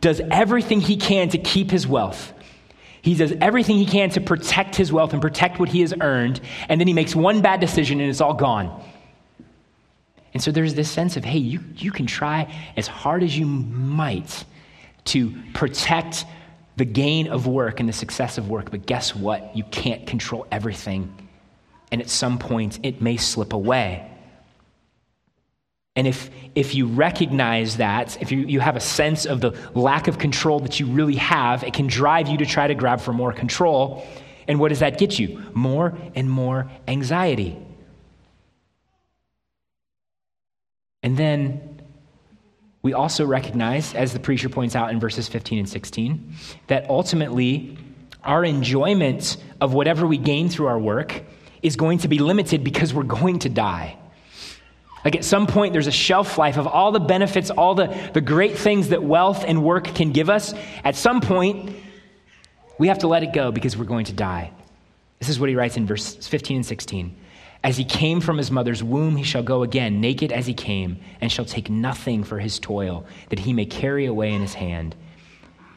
does 0.00 0.20
everything 0.32 0.80
he 0.80 0.96
can 0.96 1.28
to 1.28 1.38
keep 1.38 1.70
his 1.70 1.86
wealth. 1.86 2.32
He 3.02 3.14
does 3.14 3.32
everything 3.40 3.76
he 3.76 3.86
can 3.86 4.10
to 4.10 4.20
protect 4.20 4.74
his 4.74 4.92
wealth 4.92 5.12
and 5.12 5.22
protect 5.22 5.60
what 5.60 5.68
he 5.68 5.80
has 5.82 5.94
earned, 6.00 6.40
and 6.68 6.80
then 6.80 6.88
he 6.88 6.94
makes 6.94 7.14
one 7.14 7.40
bad 7.40 7.60
decision 7.60 8.00
and 8.00 8.10
it's 8.10 8.20
all 8.20 8.34
gone. 8.34 8.82
And 10.34 10.42
so 10.42 10.50
there's 10.50 10.74
this 10.74 10.90
sense 10.90 11.16
of, 11.16 11.24
hey, 11.24 11.38
you, 11.38 11.60
you 11.76 11.92
can 11.92 12.06
try 12.06 12.52
as 12.76 12.88
hard 12.88 13.22
as 13.22 13.38
you 13.38 13.46
might 13.46 14.44
to 15.06 15.34
protect 15.54 16.24
the 16.76 16.84
gain 16.84 17.28
of 17.28 17.46
work 17.46 17.80
and 17.80 17.88
the 17.88 17.92
success 17.92 18.38
of 18.38 18.48
work. 18.48 18.70
But 18.70 18.86
guess 18.86 19.14
what? 19.14 19.56
You 19.56 19.64
can't 19.64 20.06
control 20.06 20.46
everything. 20.50 21.12
And 21.90 22.00
at 22.00 22.08
some 22.08 22.38
point, 22.38 22.80
it 22.82 23.02
may 23.02 23.16
slip 23.16 23.52
away. 23.52 24.08
And 25.94 26.06
if, 26.06 26.30
if 26.54 26.74
you 26.74 26.86
recognize 26.86 27.76
that, 27.76 28.20
if 28.22 28.32
you, 28.32 28.38
you 28.38 28.60
have 28.60 28.76
a 28.76 28.80
sense 28.80 29.26
of 29.26 29.42
the 29.42 29.52
lack 29.74 30.08
of 30.08 30.16
control 30.18 30.60
that 30.60 30.80
you 30.80 30.86
really 30.86 31.16
have, 31.16 31.64
it 31.64 31.74
can 31.74 31.86
drive 31.86 32.28
you 32.28 32.38
to 32.38 32.46
try 32.46 32.66
to 32.66 32.74
grab 32.74 33.00
for 33.00 33.12
more 33.12 33.32
control. 33.32 34.06
And 34.48 34.58
what 34.58 34.70
does 34.70 34.78
that 34.78 34.96
get 34.96 35.18
you? 35.18 35.42
More 35.52 35.96
and 36.14 36.30
more 36.30 36.70
anxiety. 36.88 37.58
And 41.02 41.16
then 41.16 41.71
we 42.82 42.92
also 42.92 43.24
recognize, 43.24 43.94
as 43.94 44.12
the 44.12 44.18
preacher 44.18 44.48
points 44.48 44.74
out 44.74 44.90
in 44.90 44.98
verses 44.98 45.28
15 45.28 45.60
and 45.60 45.68
16, 45.68 46.34
that 46.66 46.90
ultimately 46.90 47.78
our 48.24 48.44
enjoyment 48.44 49.36
of 49.60 49.72
whatever 49.72 50.06
we 50.06 50.18
gain 50.18 50.48
through 50.48 50.66
our 50.66 50.78
work 50.78 51.22
is 51.62 51.76
going 51.76 51.98
to 51.98 52.08
be 52.08 52.18
limited 52.18 52.64
because 52.64 52.92
we're 52.92 53.04
going 53.04 53.38
to 53.40 53.48
die. 53.48 53.96
Like 55.04 55.16
at 55.16 55.24
some 55.24 55.46
point, 55.46 55.72
there's 55.72 55.86
a 55.86 55.92
shelf 55.92 56.38
life 56.38 56.56
of 56.56 56.66
all 56.66 56.92
the 56.92 57.00
benefits, 57.00 57.50
all 57.50 57.74
the, 57.74 58.10
the 58.14 58.20
great 58.20 58.56
things 58.56 58.88
that 58.88 59.02
wealth 59.02 59.44
and 59.46 59.64
work 59.64 59.84
can 59.86 60.12
give 60.12 60.30
us. 60.30 60.54
At 60.84 60.96
some 60.96 61.20
point, 61.20 61.74
we 62.78 62.88
have 62.88 62.98
to 62.98 63.08
let 63.08 63.22
it 63.22 63.32
go 63.32 63.50
because 63.50 63.76
we're 63.76 63.84
going 63.84 64.06
to 64.06 64.12
die. 64.12 64.52
This 65.18 65.28
is 65.28 65.38
what 65.38 65.48
he 65.48 65.56
writes 65.56 65.76
in 65.76 65.86
verse 65.86 66.14
15 66.14 66.56
and 66.56 66.66
16. 66.66 67.16
As 67.64 67.76
he 67.76 67.84
came 67.84 68.20
from 68.20 68.38
his 68.38 68.50
mother's 68.50 68.82
womb, 68.82 69.16
he 69.16 69.22
shall 69.22 69.42
go 69.42 69.62
again, 69.62 70.00
naked 70.00 70.32
as 70.32 70.46
he 70.46 70.54
came, 70.54 70.98
and 71.20 71.30
shall 71.30 71.44
take 71.44 71.70
nothing 71.70 72.24
for 72.24 72.40
his 72.40 72.58
toil, 72.58 73.06
that 73.28 73.38
he 73.38 73.52
may 73.52 73.66
carry 73.66 74.06
away 74.06 74.32
in 74.32 74.40
his 74.40 74.54
hand. 74.54 74.96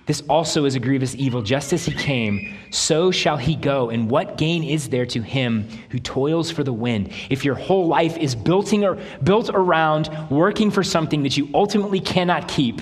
This 0.08 0.22
also 0.30 0.66
is 0.66 0.76
a 0.76 0.80
grievous 0.80 1.16
evil. 1.16 1.42
Just 1.42 1.74
as 1.74 1.86
he 1.86 1.92
came, 1.92 2.56
so 2.70 3.10
shall 3.10 3.38
he 3.38 3.56
go. 3.56 3.90
And 3.90 4.10
what 4.10 4.38
gain 4.38 4.64
is 4.64 4.90
there 4.90 5.06
to 5.08 5.22
him 5.22 5.68
who 5.90 5.98
toils 6.00 6.52
for 6.52 6.64
the 6.64 6.74
wind? 6.74 7.12
If 7.30 7.44
your 7.44 7.56
whole 7.56 7.88
life 7.88 8.16
is 8.18 8.36
building 8.36 8.84
or 8.84 9.00
built 9.24 9.50
around 9.52 10.10
working 10.30 10.70
for 10.70 10.84
something 10.84 11.24
that 11.24 11.38
you 11.38 11.50
ultimately 11.54 12.00
cannot 12.00 12.48
keep, 12.48 12.82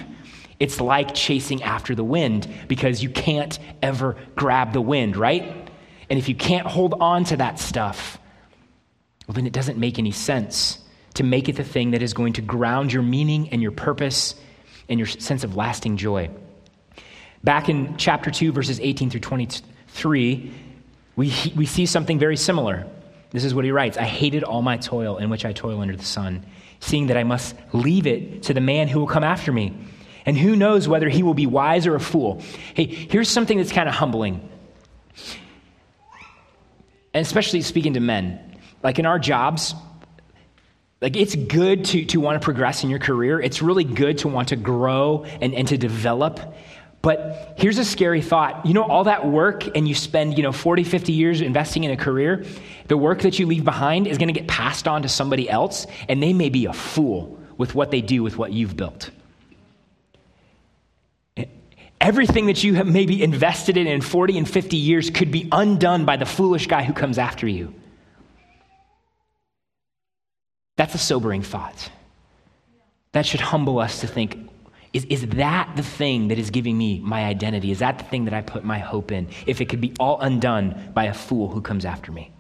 it's 0.60 0.82
like 0.82 1.14
chasing 1.14 1.64
after 1.64 1.96
the 1.96 2.04
wind 2.04 2.48
because 2.68 3.02
you 3.02 3.10
can't 3.10 3.58
ever 3.82 4.18
grab 4.36 4.74
the 4.74 4.82
wind, 4.82 5.16
right? 5.16 5.70
And 6.10 6.20
if 6.20 6.28
you 6.28 6.36
can't 6.36 6.68
hold 6.68 6.96
on 7.00 7.24
to 7.26 7.38
that 7.38 7.58
stuff, 7.58 8.18
well, 9.28 9.34
then 9.34 9.48
it 9.48 9.54
doesn't 9.54 9.78
make 9.78 10.00
any 10.00 10.12
sense 10.12 10.80
to 11.16 11.24
make 11.24 11.48
it 11.48 11.56
the 11.56 11.64
thing 11.64 11.92
that 11.92 12.02
is 12.02 12.14
going 12.14 12.34
to 12.34 12.42
ground 12.42 12.92
your 12.92 13.04
meaning 13.04 13.50
and 13.50 13.62
your 13.62 13.72
purpose 13.72 14.36
and 14.90 15.00
your 15.00 15.08
sense 15.08 15.44
of 15.44 15.56
lasting 15.56 15.98
joy. 15.98 16.30
Back 17.44 17.70
in 17.70 17.98
chapter 17.98 18.32
2, 18.32 18.52
verses 18.52 18.80
18 18.80 19.10
through 19.10 19.20
23, 19.20 20.54
we, 21.16 21.34
we 21.56 21.66
see 21.66 21.86
something 21.86 22.18
very 22.18 22.38
similar. 22.38 22.88
This 23.32 23.44
is 23.44 23.54
what 23.54 23.66
he 23.66 23.72
writes 23.72 23.98
I 23.98 24.04
hated 24.04 24.44
all 24.44 24.62
my 24.62 24.78
toil 24.78 25.18
in 25.18 25.30
which 25.30 25.46
I 25.46 25.54
toil 25.54 25.82
under 25.82 25.96
the 25.96 26.06
sun, 26.06 26.46
seeing 26.80 27.08
that 27.08 27.18
I 27.18 27.24
must 27.24 27.56
leave 27.74 28.08
it 28.08 28.44
to 28.44 28.54
the 28.54 28.62
man 28.62 28.88
who 28.88 29.00
will 29.00 29.08
come 29.08 29.24
after 29.24 29.52
me. 29.52 29.74
And 30.26 30.38
who 30.38 30.56
knows 30.56 30.88
whether 30.88 31.10
he 31.10 31.22
will 31.22 31.34
be 31.34 31.48
wise 31.48 31.86
or 31.86 31.96
a 31.96 32.00
fool? 32.00 32.42
Hey, 32.74 32.86
here's 32.86 33.30
something 33.30 33.58
that's 33.58 33.74
kind 33.74 33.90
of 33.90 33.96
humbling. 33.96 34.50
And 37.14 37.26
especially 37.26 37.62
speaking 37.62 37.96
to 37.96 38.00
men. 38.00 38.53
Like 38.84 39.00
in 39.00 39.06
our 39.06 39.18
jobs, 39.18 39.74
like 41.02 41.16
it's 41.16 41.36
good 41.36 41.86
to, 41.86 42.06
to 42.06 42.20
want 42.20 42.42
to 42.42 42.44
progress 42.44 42.84
in 42.84 42.90
your 42.90 43.00
career. 43.00 43.40
It's 43.40 43.62
really 43.62 43.84
good 43.84 44.20
to 44.20 44.28
want 44.28 44.50
to 44.50 44.56
grow 44.56 45.26
and, 45.42 45.54
and 45.54 45.68
to 45.70 45.78
develop. 45.78 46.40
But 47.02 47.56
here's 47.58 47.78
a 47.78 47.84
scary 47.84 48.22
thought. 48.22 48.66
You 48.66 48.74
know, 48.74 48.84
all 48.84 49.04
that 49.04 49.28
work 49.28 49.76
and 49.76 49.86
you 49.86 49.96
spend, 49.96 50.38
you 50.38 50.44
know, 50.44 50.54
40, 50.54 50.86
50 50.86 51.12
years 51.12 51.42
investing 51.42 51.84
in 51.84 51.92
a 51.92 51.98
career, 51.98 52.46
the 52.88 52.96
work 52.96 53.24
that 53.24 53.38
you 53.38 53.46
leave 53.46 53.66
behind 53.66 54.08
is 54.08 54.18
going 54.18 54.34
to 54.34 54.40
get 54.40 54.48
passed 54.48 54.88
on 54.88 55.02
to 55.02 55.10
somebody 55.10 55.50
else, 55.50 55.86
and 56.08 56.24
they 56.24 56.32
may 56.32 56.48
be 56.48 56.66
a 56.66 56.74
fool 56.74 57.38
with 57.58 57.76
what 57.76 57.92
they 57.92 58.00
do 58.00 58.24
with 58.24 58.38
what 58.38 58.54
you've 58.54 58.78
built. 58.78 59.10
Everything 62.00 62.46
that 62.46 62.64
you 62.64 62.76
have 62.76 62.88
maybe 62.88 63.22
invested 63.22 63.76
in 63.76 63.88
in 63.88 64.00
40 64.00 64.38
and 64.38 64.50
50 64.50 64.78
years 64.78 65.10
could 65.10 65.32
be 65.32 65.50
undone 65.52 66.06
by 66.06 66.16
the 66.16 66.26
foolish 66.26 66.68
guy 66.68 66.84
who 66.84 66.94
comes 66.94 67.18
after 67.18 67.48
you. 67.48 67.74
That's 70.76 70.96
a 70.96 71.00
sobering 71.00 71.44
thought. 71.44 71.92
That 73.12 73.26
should 73.26 73.42
humble 73.42 73.80
us 73.80 74.02
to 74.02 74.08
think 74.08 74.50
is, 74.94 75.06
is 75.06 75.26
that 75.28 75.76
the 75.76 75.84
thing 75.84 76.28
that 76.28 76.38
is 76.38 76.52
giving 76.52 76.78
me 76.78 77.00
my 77.00 77.26
identity? 77.26 77.72
Is 77.72 77.80
that 77.80 77.98
the 77.98 78.04
thing 78.06 78.26
that 78.26 78.34
I 78.34 78.42
put 78.42 78.64
my 78.64 78.78
hope 78.78 79.12
in? 79.12 79.28
If 79.48 79.60
it 79.60 79.66
could 79.68 79.82
be 79.82 79.94
all 80.00 80.20
undone 80.22 80.92
by 80.94 81.06
a 81.06 81.14
fool 81.14 81.50
who 81.50 81.62
comes 81.62 81.84
after 81.84 82.12
me. 82.12 82.32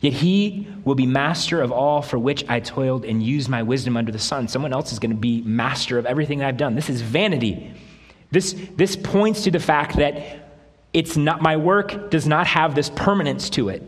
Yet 0.00 0.14
he 0.14 0.66
will 0.84 0.94
be 0.94 1.06
master 1.06 1.62
of 1.62 1.70
all 1.70 2.02
for 2.02 2.18
which 2.18 2.44
I 2.48 2.58
toiled 2.58 3.04
and 3.04 3.22
used 3.22 3.48
my 3.48 3.62
wisdom 3.62 3.96
under 3.96 4.10
the 4.10 4.18
sun. 4.18 4.48
Someone 4.48 4.72
else 4.72 4.92
is 4.92 4.98
going 4.98 5.10
to 5.10 5.16
be 5.16 5.42
master 5.42 5.98
of 5.98 6.06
everything 6.06 6.38
that 6.38 6.48
I've 6.48 6.56
done. 6.56 6.74
This 6.74 6.90
is 6.90 7.00
vanity. 7.00 7.72
This, 8.30 8.56
this 8.76 8.96
points 8.96 9.44
to 9.44 9.50
the 9.50 9.60
fact 9.60 9.96
that 9.96 10.48
it's 10.92 11.16
not 11.16 11.42
my 11.42 11.56
work 11.56 12.10
does 12.10 12.26
not 12.26 12.46
have 12.46 12.74
this 12.74 12.90
permanence 12.90 13.50
to 13.50 13.68
it. 13.68 13.82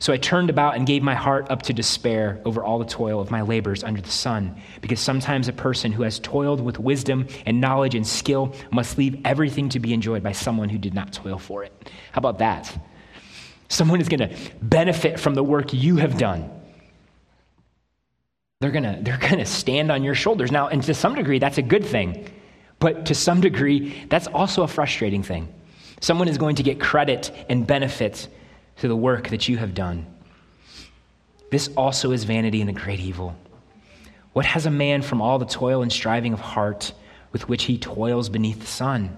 So 0.00 0.14
I 0.14 0.16
turned 0.16 0.48
about 0.48 0.76
and 0.76 0.86
gave 0.86 1.02
my 1.02 1.14
heart 1.14 1.50
up 1.50 1.60
to 1.64 1.74
despair 1.74 2.40
over 2.46 2.64
all 2.64 2.78
the 2.78 2.86
toil 2.86 3.20
of 3.20 3.30
my 3.30 3.42
labors 3.42 3.84
under 3.84 4.00
the 4.00 4.10
sun, 4.10 4.58
because 4.80 4.98
sometimes 4.98 5.46
a 5.46 5.52
person 5.52 5.92
who 5.92 6.04
has 6.04 6.18
toiled 6.18 6.62
with 6.62 6.78
wisdom 6.78 7.28
and 7.44 7.60
knowledge 7.60 7.94
and 7.94 8.06
skill 8.06 8.54
must 8.72 8.96
leave 8.96 9.20
everything 9.26 9.68
to 9.68 9.78
be 9.78 9.92
enjoyed 9.92 10.22
by 10.22 10.32
someone 10.32 10.70
who 10.70 10.78
did 10.78 10.94
not 10.94 11.12
toil 11.12 11.38
for 11.38 11.64
it. 11.64 11.90
How 12.12 12.18
about 12.18 12.38
that? 12.38 12.74
Someone 13.68 14.00
is 14.00 14.08
going 14.08 14.26
to 14.26 14.34
benefit 14.62 15.20
from 15.20 15.34
the 15.34 15.44
work 15.44 15.74
you 15.74 15.96
have 15.96 16.16
done. 16.16 16.50
They're 18.60 18.70
going 18.70 18.84
to 18.84 18.98
they're 19.02 19.18
going 19.18 19.38
to 19.38 19.46
stand 19.46 19.92
on 19.92 20.02
your 20.02 20.14
shoulders. 20.14 20.50
Now, 20.50 20.68
and 20.68 20.82
to 20.82 20.94
some 20.94 21.14
degree 21.14 21.38
that's 21.38 21.58
a 21.58 21.62
good 21.62 21.84
thing. 21.84 22.26
But 22.78 23.06
to 23.06 23.14
some 23.14 23.42
degree 23.42 24.06
that's 24.08 24.26
also 24.26 24.62
a 24.62 24.68
frustrating 24.68 25.22
thing. 25.22 25.52
Someone 26.00 26.28
is 26.28 26.38
going 26.38 26.56
to 26.56 26.62
get 26.62 26.80
credit 26.80 27.30
and 27.50 27.66
benefit 27.66 28.28
to 28.80 28.88
the 28.88 28.96
work 28.96 29.28
that 29.28 29.48
you 29.48 29.58
have 29.58 29.74
done. 29.74 30.06
This 31.50 31.68
also 31.76 32.12
is 32.12 32.24
vanity 32.24 32.60
and 32.60 32.70
a 32.70 32.72
great 32.72 33.00
evil. 33.00 33.36
What 34.32 34.46
has 34.46 34.66
a 34.66 34.70
man 34.70 35.02
from 35.02 35.20
all 35.20 35.38
the 35.38 35.46
toil 35.46 35.82
and 35.82 35.92
striving 35.92 36.32
of 36.32 36.40
heart 36.40 36.92
with 37.32 37.48
which 37.48 37.64
he 37.64 37.76
toils 37.76 38.28
beneath 38.28 38.60
the 38.60 38.66
sun? 38.66 39.16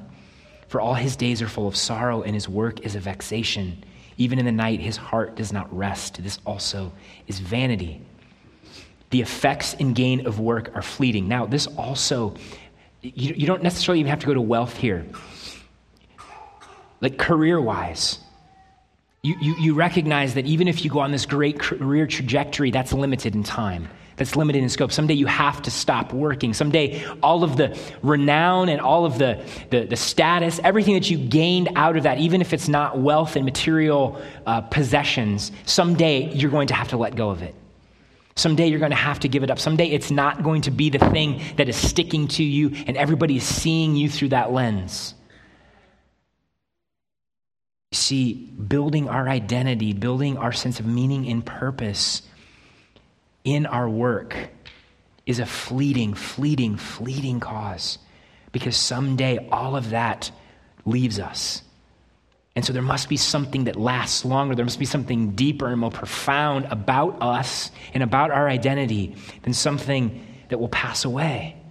For 0.67 0.81
all 0.81 0.95
his 0.95 1.17
days 1.17 1.43
are 1.43 1.49
full 1.49 1.69
of 1.69 1.77
sorrow, 1.77 2.23
and 2.23 2.35
his 2.35 2.49
work 2.49 2.81
is 2.81 2.97
a 2.97 3.01
vexation. 3.01 3.85
Even 4.17 4.39
in 4.39 4.47
the 4.47 4.53
night, 4.53 4.81
his 4.81 4.97
heart 4.97 5.37
does 5.37 5.53
not 5.53 5.73
rest. 5.77 6.23
This 6.23 6.41
also 6.47 6.91
is 7.27 7.39
vanity. 7.39 8.01
The 9.11 9.21
effects 9.21 9.75
and 9.79 9.95
gain 9.95 10.27
of 10.27 10.41
work 10.41 10.75
are 10.75 10.83
fleeting. 10.83 11.29
Now, 11.29 11.45
this 11.45 11.67
also, 11.67 12.35
you, 13.03 13.35
you 13.35 13.47
don't 13.47 13.63
necessarily 13.63 14.01
even 14.01 14.11
have 14.11 14.21
to 14.21 14.27
go 14.27 14.35
to 14.35 14.41
wealth 14.41 14.77
here. 14.77 15.07
Like 17.03 17.19
career 17.19 17.61
wise, 17.61 18.19
you, 19.25 19.37
you, 19.41 19.55
you 19.55 19.75
recognize 19.75 20.35
that 20.35 20.47
even 20.47 20.67
if 20.67 20.85
you 20.85 20.91
go 20.91 20.99
on 20.99 21.13
this 21.13 21.27
great 21.27 21.61
career 21.61 22.09
trajectory, 22.09 22.73
that's 22.73 22.93
limited 22.93 23.37
in 23.37 23.45
time. 23.45 23.89
That's 24.17 24.35
limited 24.35 24.65
in 24.65 24.69
scope. 24.69 24.91
Someday 24.91 25.15
you 25.15 25.27
have 25.27 25.63
to 25.63 25.71
stop 25.71 26.13
working. 26.13 26.53
Someday 26.53 27.05
all 27.23 27.45
of 27.45 27.57
the 27.57 27.79
renown 28.03 28.69
and 28.69 28.81
all 28.81 29.07
of 29.07 29.19
the, 29.19 29.41
the, 29.71 29.85
the 29.85 29.95
status, 29.95 30.59
everything 30.65 30.95
that 30.95 31.09
you 31.09 31.19
gained 31.19 31.69
out 31.77 31.97
of 31.97 32.03
that, 32.03 32.19
even 32.19 32.41
if 32.41 32.53
it's 32.53 32.67
not 32.69 32.99
wealth 32.99 33.37
and 33.37 33.45
material 33.45 34.21
uh, 34.45 34.61
possessions, 34.63 35.53
someday 35.67 36.29
you're 36.35 36.51
going 36.51 36.67
to 36.67 36.75
have 36.75 36.89
to 36.89 36.97
let 36.97 37.15
go 37.15 37.31
of 37.31 37.43
it. 37.43 37.55
Someday 38.35 38.67
you're 38.67 38.81
going 38.81 38.91
to 38.91 38.97
have 38.97 39.21
to 39.21 39.29
give 39.29 39.45
it 39.45 39.53
up. 39.53 39.61
Someday 39.61 39.87
it's 39.87 40.11
not 40.11 40.43
going 40.43 40.63
to 40.63 40.73
be 40.73 40.91
the 40.91 40.99
thing 40.99 41.41
that 41.59 41.69
is 41.69 41.77
sticking 41.77 42.27
to 42.27 42.43
you 42.43 42.73
and 42.89 42.97
everybody 42.97 43.37
is 43.37 43.45
seeing 43.45 43.95
you 43.95 44.11
through 44.11 44.31
that 44.31 44.53
lens. 44.53 45.15
See, 47.93 48.33
building 48.35 49.09
our 49.09 49.29
identity, 49.29 49.93
building 49.93 50.39
our 50.39 50.53
sense 50.53 50.81
of 50.81 50.87
meaning 50.87 51.29
and 51.29 51.45
purpose 51.45 52.23
in 53.45 53.67
our 53.67 53.89
work 53.89 54.35
is 55.27 55.39
a 55.39 55.47
fleeting, 55.47 56.15
fleeting, 56.15 56.77
fleeting 56.77 57.39
cause 57.39 57.99
because 58.51 58.77
someday 58.77 59.47
all 59.51 59.77
of 59.77 59.91
that 59.91 60.31
leaves 60.85 61.19
us. 61.19 61.63
And 62.55 62.65
so 62.65 62.73
there 62.73 62.83
must 62.83 63.09
be 63.09 63.17
something 63.17 63.65
that 63.65 63.77
lasts 63.77 64.25
longer. 64.25 64.55
There 64.55 64.65
must 64.65 64.79
be 64.79 64.85
something 64.85 65.31
deeper 65.31 65.69
and 65.69 65.81
more 65.81 65.91
profound 65.91 66.67
about 66.67 67.23
us 67.23 67.71
and 67.95 68.03
about 68.03 68.31
our 68.31 68.49
identity 68.49 69.17
than 69.43 69.55
something 69.55 70.27
that 70.49 70.59
will 70.59 70.69
pass 70.69 71.05
away. 71.05 71.62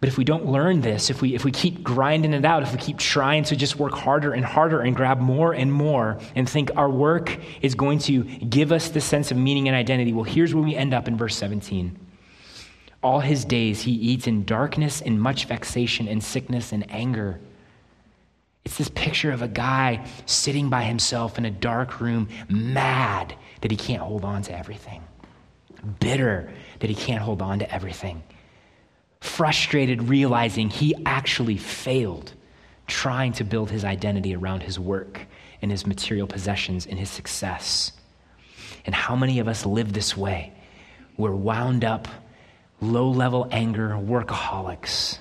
But 0.00 0.08
if 0.08 0.16
we 0.16 0.24
don't 0.24 0.46
learn 0.46 0.80
this, 0.80 1.10
if 1.10 1.20
we, 1.20 1.34
if 1.34 1.44
we 1.44 1.52
keep 1.52 1.82
grinding 1.82 2.32
it 2.32 2.44
out, 2.46 2.62
if 2.62 2.72
we 2.72 2.78
keep 2.78 2.96
trying 2.96 3.44
to 3.44 3.56
just 3.56 3.76
work 3.76 3.92
harder 3.92 4.32
and 4.32 4.42
harder 4.42 4.80
and 4.80 4.96
grab 4.96 5.20
more 5.20 5.52
and 5.52 5.70
more 5.70 6.18
and 6.34 6.48
think 6.48 6.70
our 6.74 6.88
work 6.88 7.38
is 7.60 7.74
going 7.74 7.98
to 8.00 8.24
give 8.24 8.72
us 8.72 8.88
the 8.88 9.00
sense 9.02 9.30
of 9.30 9.36
meaning 9.36 9.68
and 9.68 9.76
identity, 9.76 10.14
well, 10.14 10.24
here's 10.24 10.54
where 10.54 10.64
we 10.64 10.74
end 10.74 10.94
up 10.94 11.06
in 11.06 11.18
verse 11.18 11.36
17. 11.36 11.98
All 13.02 13.20
his 13.20 13.44
days 13.44 13.82
he 13.82 13.92
eats 13.92 14.26
in 14.26 14.46
darkness 14.46 15.02
and 15.02 15.20
much 15.20 15.44
vexation 15.44 16.08
and 16.08 16.24
sickness 16.24 16.72
and 16.72 16.90
anger. 16.90 17.38
It's 18.64 18.78
this 18.78 18.88
picture 18.88 19.32
of 19.32 19.42
a 19.42 19.48
guy 19.48 20.06
sitting 20.24 20.70
by 20.70 20.84
himself 20.84 21.36
in 21.36 21.44
a 21.44 21.50
dark 21.50 22.00
room, 22.00 22.28
mad 22.48 23.34
that 23.60 23.70
he 23.70 23.76
can't 23.76 24.02
hold 24.02 24.24
on 24.24 24.42
to 24.42 24.58
everything, 24.58 25.02
bitter 25.98 26.50
that 26.78 26.88
he 26.88 26.96
can't 26.96 27.22
hold 27.22 27.42
on 27.42 27.58
to 27.58 27.74
everything 27.74 28.22
frustrated, 29.20 30.08
realizing 30.08 30.70
he 30.70 30.94
actually 31.06 31.56
failed 31.56 32.32
trying 32.90 33.32
to 33.32 33.44
build 33.44 33.70
his 33.70 33.84
identity 33.84 34.34
around 34.34 34.62
his 34.62 34.78
work 34.78 35.26
and 35.62 35.70
his 35.70 35.86
material 35.86 36.26
possessions 36.26 36.86
and 36.86 36.98
his 36.98 37.08
success. 37.08 37.92
And 38.84 38.94
how 38.94 39.14
many 39.14 39.38
of 39.38 39.48
us 39.48 39.64
live 39.64 39.92
this 39.92 40.16
way? 40.16 40.52
We're 41.16 41.34
wound 41.34 41.84
up, 41.84 42.08
low 42.80 43.08
level 43.08 43.46
anger, 43.50 43.90
workaholics, 43.90 45.18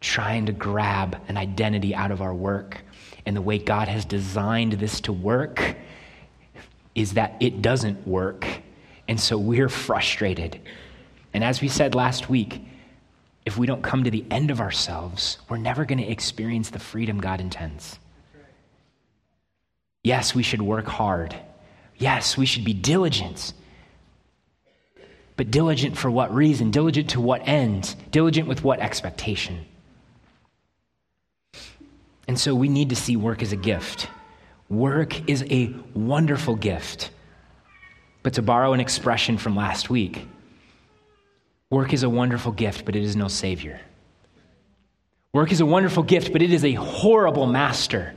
trying 0.00 0.46
to 0.46 0.52
grab 0.52 1.16
an 1.28 1.36
identity 1.36 1.94
out 1.94 2.10
of 2.10 2.20
our 2.20 2.34
work. 2.34 2.82
And 3.24 3.36
the 3.36 3.42
way 3.42 3.58
God 3.58 3.88
has 3.88 4.04
designed 4.04 4.74
this 4.74 5.00
to 5.02 5.12
work 5.12 5.76
is 6.94 7.14
that 7.14 7.36
it 7.40 7.62
doesn't 7.62 8.06
work. 8.06 8.46
And 9.08 9.18
so 9.18 9.38
we're 9.38 9.68
frustrated. 9.68 10.60
And 11.32 11.42
as 11.42 11.62
we 11.62 11.68
said 11.68 11.94
last 11.94 12.28
week, 12.28 12.60
if 13.44 13.58
we 13.58 13.66
don't 13.66 13.82
come 13.82 14.04
to 14.04 14.10
the 14.10 14.24
end 14.30 14.50
of 14.50 14.60
ourselves, 14.60 15.38
we're 15.48 15.56
never 15.56 15.84
going 15.84 15.98
to 15.98 16.08
experience 16.08 16.70
the 16.70 16.78
freedom 16.78 17.20
God 17.20 17.40
intends. 17.40 17.98
Yes, 20.04 20.34
we 20.34 20.42
should 20.42 20.62
work 20.62 20.86
hard. 20.86 21.34
Yes, 21.96 22.36
we 22.36 22.46
should 22.46 22.64
be 22.64 22.74
diligent. 22.74 23.52
But 25.36 25.50
diligent 25.50 25.96
for 25.96 26.10
what 26.10 26.34
reason? 26.34 26.70
Diligent 26.70 27.10
to 27.10 27.20
what 27.20 27.46
end? 27.46 27.94
Diligent 28.10 28.48
with 28.48 28.62
what 28.62 28.80
expectation? 28.80 29.64
And 32.28 32.38
so 32.38 32.54
we 32.54 32.68
need 32.68 32.90
to 32.90 32.96
see 32.96 33.16
work 33.16 33.42
as 33.42 33.52
a 33.52 33.56
gift. 33.56 34.08
Work 34.68 35.28
is 35.28 35.44
a 35.50 35.74
wonderful 35.94 36.56
gift. 36.56 37.10
But 38.22 38.34
to 38.34 38.42
borrow 38.42 38.72
an 38.72 38.80
expression 38.80 39.36
from 39.36 39.56
last 39.56 39.90
week, 39.90 40.26
Work 41.72 41.94
is 41.94 42.02
a 42.02 42.10
wonderful 42.10 42.52
gift, 42.52 42.84
but 42.84 42.94
it 42.94 43.02
is 43.02 43.16
no 43.16 43.28
savior. 43.28 43.80
Work 45.32 45.52
is 45.52 45.60
a 45.60 45.64
wonderful 45.64 46.02
gift, 46.02 46.30
but 46.30 46.42
it 46.42 46.52
is 46.52 46.66
a 46.66 46.74
horrible 46.74 47.46
master. 47.46 48.14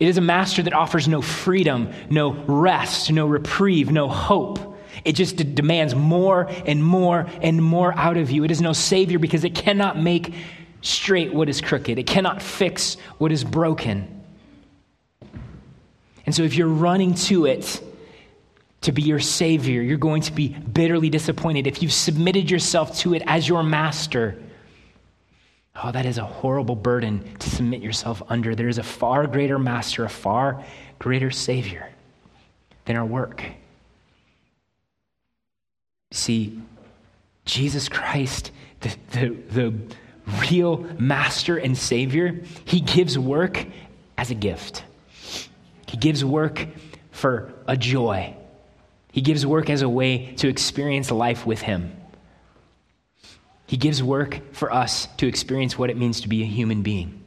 It 0.00 0.08
is 0.08 0.16
a 0.16 0.22
master 0.22 0.62
that 0.62 0.72
offers 0.72 1.06
no 1.06 1.20
freedom, 1.20 1.92
no 2.08 2.32
rest, 2.32 3.12
no 3.12 3.26
reprieve, 3.26 3.92
no 3.92 4.08
hope. 4.08 4.78
It 5.04 5.12
just 5.12 5.36
demands 5.54 5.94
more 5.94 6.48
and 6.64 6.82
more 6.82 7.26
and 7.42 7.62
more 7.62 7.92
out 7.98 8.16
of 8.16 8.30
you. 8.30 8.44
It 8.44 8.50
is 8.50 8.62
no 8.62 8.72
savior 8.72 9.18
because 9.18 9.44
it 9.44 9.54
cannot 9.54 10.00
make 10.00 10.34
straight 10.80 11.34
what 11.34 11.50
is 11.50 11.60
crooked, 11.60 11.98
it 11.98 12.06
cannot 12.06 12.40
fix 12.40 12.96
what 13.18 13.30
is 13.30 13.44
broken. 13.44 14.24
And 16.24 16.34
so 16.34 16.44
if 16.44 16.54
you're 16.54 16.66
running 16.66 17.12
to 17.14 17.44
it, 17.44 17.82
to 18.82 18.92
be 18.92 19.02
your 19.02 19.20
Savior, 19.20 19.80
you're 19.80 19.96
going 19.96 20.22
to 20.22 20.32
be 20.32 20.48
bitterly 20.48 21.08
disappointed. 21.08 21.66
If 21.66 21.82
you've 21.82 21.92
submitted 21.92 22.50
yourself 22.50 22.98
to 22.98 23.14
it 23.14 23.22
as 23.26 23.48
your 23.48 23.62
master, 23.62 24.40
oh, 25.82 25.92
that 25.92 26.04
is 26.04 26.18
a 26.18 26.24
horrible 26.24 26.76
burden 26.76 27.36
to 27.38 27.50
submit 27.50 27.80
yourself 27.80 28.22
under. 28.28 28.54
There 28.54 28.68
is 28.68 28.78
a 28.78 28.82
far 28.82 29.26
greater 29.26 29.58
master, 29.58 30.04
a 30.04 30.10
far 30.10 30.64
greater 30.98 31.30
Savior 31.30 31.88
than 32.84 32.96
our 32.96 33.04
work. 33.04 33.44
See, 36.10 36.60
Jesus 37.44 37.88
Christ, 37.88 38.50
the, 38.80 38.96
the, 39.12 39.28
the 39.50 39.74
real 40.50 40.78
master 40.98 41.56
and 41.56 41.78
Savior, 41.78 42.42
he 42.64 42.80
gives 42.80 43.18
work 43.18 43.64
as 44.18 44.30
a 44.30 44.34
gift. 44.34 44.84
He 45.86 45.96
gives 45.96 46.24
work 46.24 46.66
for 47.12 47.52
a 47.66 47.76
joy. 47.76 48.36
He 49.12 49.20
gives 49.20 49.46
work 49.46 49.70
as 49.70 49.82
a 49.82 49.88
way 49.88 50.34
to 50.36 50.48
experience 50.48 51.10
life 51.10 51.46
with 51.46 51.60
Him. 51.60 51.94
He 53.66 53.76
gives 53.76 54.02
work 54.02 54.40
for 54.52 54.72
us 54.72 55.06
to 55.18 55.26
experience 55.26 55.78
what 55.78 55.90
it 55.90 55.96
means 55.96 56.22
to 56.22 56.28
be 56.28 56.42
a 56.42 56.46
human 56.46 56.82
being. 56.82 57.22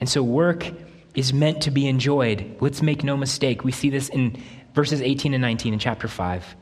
And 0.00 0.08
so, 0.08 0.22
work 0.22 0.66
is 1.14 1.32
meant 1.32 1.62
to 1.62 1.70
be 1.70 1.86
enjoyed. 1.86 2.56
Let's 2.60 2.82
make 2.82 3.02
no 3.02 3.16
mistake. 3.16 3.64
We 3.64 3.72
see 3.72 3.90
this 3.90 4.08
in 4.08 4.42
verses 4.74 5.00
18 5.00 5.34
and 5.34 5.42
19 5.42 5.72
in 5.72 5.78
chapter 5.78 6.08
5. 6.08 6.56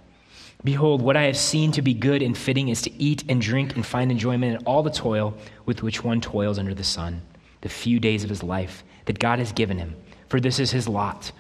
Behold, 0.65 1.03
what 1.03 1.17
I 1.17 1.25
have 1.25 1.37
seen 1.37 1.73
to 1.73 1.83
be 1.83 1.95
good 1.95 2.21
and 2.21 2.37
fitting 2.37 2.69
is 2.69 2.83
to 2.83 3.03
eat 3.03 3.25
and 3.29 3.41
drink 3.41 3.77
and 3.77 3.87
find 3.87 4.11
enjoyment 4.11 4.57
in 4.57 4.67
all 4.67 4.83
the 4.83 4.91
toil 4.91 5.35
with 5.67 5.83
which 5.83 6.03
one 6.03 6.21
toils 6.21 6.59
under 6.59 6.75
the 6.75 6.85
sun, 6.85 7.23
the 7.61 7.69
few 7.69 8.01
days 8.01 8.25
of 8.25 8.31
his 8.31 8.43
life 8.43 8.83
that 9.05 9.19
God 9.19 9.39
has 9.39 9.53
given 9.53 9.79
him. 9.79 9.95
For 10.29 10.41
this 10.41 10.59
is 10.59 10.71
his 10.71 10.89
lot. 10.89 11.31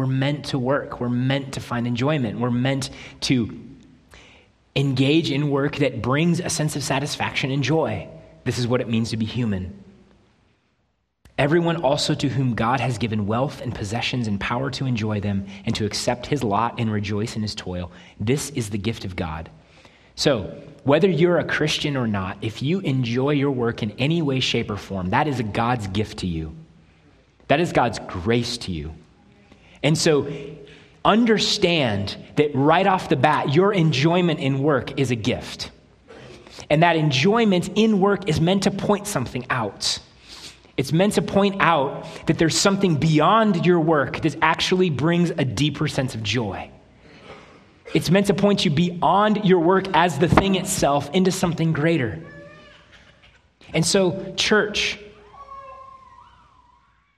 We're 0.00 0.06
meant 0.06 0.46
to 0.46 0.58
work, 0.58 0.98
we're 0.98 1.10
meant 1.10 1.52
to 1.52 1.60
find 1.60 1.86
enjoyment, 1.86 2.40
we're 2.40 2.50
meant 2.50 2.88
to 3.20 3.60
engage 4.74 5.30
in 5.30 5.50
work 5.50 5.76
that 5.76 6.00
brings 6.00 6.40
a 6.40 6.48
sense 6.48 6.74
of 6.74 6.82
satisfaction 6.82 7.50
and 7.50 7.62
joy. 7.62 8.08
This 8.44 8.58
is 8.58 8.66
what 8.66 8.80
it 8.80 8.88
means 8.88 9.10
to 9.10 9.18
be 9.18 9.26
human. 9.26 9.78
Everyone 11.36 11.82
also 11.82 12.14
to 12.14 12.30
whom 12.30 12.54
God 12.54 12.80
has 12.80 12.96
given 12.96 13.26
wealth 13.26 13.60
and 13.60 13.74
possessions 13.74 14.26
and 14.26 14.40
power 14.40 14.70
to 14.70 14.86
enjoy 14.86 15.20
them 15.20 15.46
and 15.66 15.74
to 15.74 15.84
accept 15.84 16.24
his 16.24 16.42
lot 16.42 16.80
and 16.80 16.90
rejoice 16.90 17.36
in 17.36 17.42
his 17.42 17.54
toil, 17.54 17.92
this 18.18 18.48
is 18.52 18.70
the 18.70 18.78
gift 18.78 19.04
of 19.04 19.16
God. 19.16 19.50
So, 20.14 20.62
whether 20.84 21.10
you're 21.10 21.40
a 21.40 21.44
Christian 21.44 21.94
or 21.94 22.06
not, 22.06 22.38
if 22.40 22.62
you 22.62 22.80
enjoy 22.80 23.32
your 23.32 23.50
work 23.50 23.82
in 23.82 23.90
any 23.98 24.22
way, 24.22 24.40
shape, 24.40 24.70
or 24.70 24.78
form, 24.78 25.10
that 25.10 25.28
is 25.28 25.40
a 25.40 25.42
God's 25.42 25.88
gift 25.88 26.20
to 26.20 26.26
you. 26.26 26.56
That 27.48 27.60
is 27.60 27.70
God's 27.70 27.98
grace 27.98 28.56
to 28.56 28.72
you. 28.72 28.94
And 29.82 29.96
so, 29.96 30.30
understand 31.04 32.16
that 32.36 32.54
right 32.54 32.86
off 32.86 33.08
the 33.08 33.16
bat, 33.16 33.54
your 33.54 33.72
enjoyment 33.72 34.40
in 34.40 34.62
work 34.62 34.98
is 34.98 35.10
a 35.10 35.16
gift. 35.16 35.70
And 36.68 36.82
that 36.82 36.96
enjoyment 36.96 37.70
in 37.74 38.00
work 38.00 38.28
is 38.28 38.40
meant 38.40 38.64
to 38.64 38.70
point 38.70 39.06
something 39.06 39.46
out. 39.50 39.98
It's 40.76 40.92
meant 40.92 41.14
to 41.14 41.22
point 41.22 41.56
out 41.60 42.06
that 42.26 42.38
there's 42.38 42.56
something 42.56 42.96
beyond 42.96 43.66
your 43.66 43.80
work 43.80 44.20
that 44.22 44.36
actually 44.40 44.90
brings 44.90 45.30
a 45.30 45.44
deeper 45.44 45.88
sense 45.88 46.14
of 46.14 46.22
joy. 46.22 46.70
It's 47.92 48.10
meant 48.10 48.26
to 48.28 48.34
point 48.34 48.64
you 48.64 48.70
beyond 48.70 49.44
your 49.44 49.58
work 49.58 49.88
as 49.94 50.18
the 50.18 50.28
thing 50.28 50.54
itself 50.54 51.10
into 51.12 51.32
something 51.32 51.72
greater. 51.72 52.20
And 53.74 53.84
so, 53.84 54.32
church, 54.36 54.98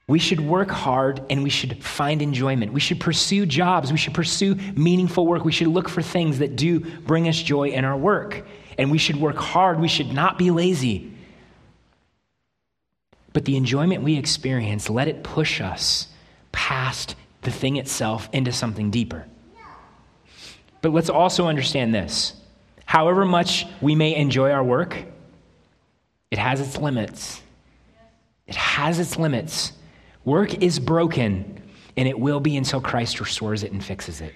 we 0.07 0.19
should 0.19 0.41
work 0.41 0.71
hard 0.71 1.25
and 1.31 1.43
we 1.43 1.51
should 1.51 1.83
find 1.83 2.23
enjoyment. 2.23 2.73
We 2.73 2.81
should 2.81 3.01
pursue 3.01 3.47
jobs. 3.47 3.93
We 3.93 3.99
should 3.99 4.15
pursue 4.15 4.57
meaningful 4.75 5.27
work. 5.27 5.45
We 5.45 5.53
should 5.53 5.69
look 5.69 5.89
for 5.89 6.03
things 6.03 6.41
that 6.41 6.57
do 6.57 6.81
bring 6.81 7.29
us 7.29 7.41
joy 7.41 7.69
in 7.69 7.85
our 7.85 7.97
work. 7.97 8.45
And 8.79 8.91
we 8.91 8.99
should 8.99 9.17
work 9.17 9.37
hard. 9.37 9.81
We 9.81 9.89
should 9.89 10.13
not 10.13 10.39
be 10.39 10.51
lazy. 10.51 11.13
But 13.33 13.45
the 13.45 13.57
enjoyment 13.57 14.03
we 14.03 14.17
experience, 14.17 14.91
let 14.91 15.09
it 15.09 15.23
push 15.23 15.61
us 15.61 16.09
past 16.51 17.15
the 17.43 17.51
thing 17.51 17.77
itself 17.77 18.29
into 18.33 18.53
something 18.53 18.91
deeper. 18.91 19.27
But 20.81 20.93
let's 20.93 21.09
also 21.11 21.47
understand 21.47 21.95
this 21.95 22.35
however 22.85 23.25
much 23.25 23.67
we 23.81 23.95
may 23.95 24.15
enjoy 24.15 24.51
our 24.51 24.63
work, 24.63 24.97
it 26.31 26.39
has 26.39 26.61
its 26.61 26.77
limits. 26.77 27.41
It 28.47 28.57
has 28.57 28.99
its 28.99 29.17
limits. 29.17 29.73
Work 30.25 30.63
is 30.63 30.79
broken, 30.79 31.61
and 31.97 32.09
it 32.09 32.19
will 32.19 32.41
be 32.41 32.57
until 32.57 32.81
Christ 32.81 33.21
restores 33.21 33.63
it 33.63 33.73
and 33.73 33.83
fixes 33.83 34.21
it. 34.21 34.35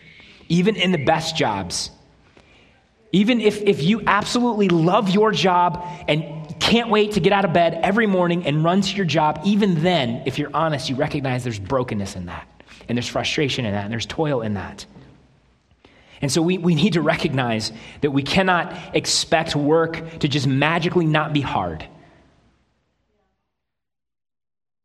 Even 0.49 0.77
in 0.77 0.93
the 0.93 1.05
best 1.05 1.37
jobs, 1.37 1.91
even 3.13 3.41
if, 3.41 3.63
if 3.63 3.83
you 3.83 4.03
absolutely 4.07 4.69
love 4.69 5.11
your 5.11 5.33
job 5.33 5.87
and 6.09 6.59
can't 6.61 6.91
wait 6.91 7.13
to 7.13 7.21
get 7.21 7.33
out 7.33 7.45
of 7.45 7.53
bed 7.53 7.79
every 7.83 8.07
morning 8.07 8.45
and 8.47 8.65
run 8.65 8.81
to 8.81 8.97
your 8.97 9.07
job, 9.07 9.41
even 9.45 9.83
then, 9.83 10.23
if 10.27 10.39
you're 10.39 10.51
honest, 10.53 10.91
you 10.91 10.97
recognize 10.97 11.45
there's 11.45 11.59
brokenness 11.59 12.17
in 12.17 12.27
that, 12.27 12.47
and 12.89 12.99
there's 12.99 13.09
frustration 13.09 13.65
in 13.65 13.73
that, 13.73 13.85
and 13.85 13.93
there's 13.93 14.07
toil 14.07 14.43
in 14.43 14.55
that. 14.55 14.85
And 16.21 16.33
so 16.33 16.43
we, 16.43 16.59
we 16.59 16.75
need 16.75 16.95
to 16.95 17.03
recognize 17.03 17.73
that 18.01 18.11
we 18.11 18.23
cannot 18.23 18.75
expect 18.95 19.55
work 19.55 20.19
to 20.21 20.29
just 20.29 20.47
magically 20.47 21.07
not 21.07 21.33
be 21.33 21.43
hard. 21.43 21.87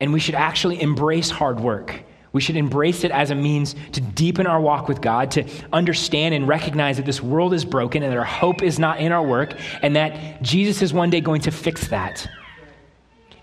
And 0.02 0.12
we 0.12 0.18
should 0.18 0.34
actually 0.34 0.82
embrace 0.82 1.30
hard 1.30 1.60
work. 1.60 2.02
We 2.32 2.40
should 2.40 2.56
embrace 2.56 3.04
it 3.04 3.12
as 3.12 3.30
a 3.30 3.36
means 3.36 3.76
to 3.92 4.00
deepen 4.00 4.48
our 4.48 4.60
walk 4.60 4.88
with 4.88 5.00
God, 5.00 5.30
to 5.30 5.44
understand 5.72 6.34
and 6.34 6.48
recognize 6.48 6.96
that 6.96 7.06
this 7.06 7.22
world 7.22 7.54
is 7.54 7.64
broken 7.64 8.02
and 8.02 8.10
that 8.10 8.18
our 8.18 8.24
hope 8.24 8.64
is 8.64 8.80
not 8.80 8.98
in 8.98 9.12
our 9.12 9.22
work, 9.24 9.54
and 9.80 9.94
that 9.94 10.42
Jesus 10.42 10.82
is 10.82 10.92
one 10.92 11.08
day 11.08 11.20
going 11.20 11.42
to 11.42 11.52
fix 11.52 11.86
that. 11.88 12.28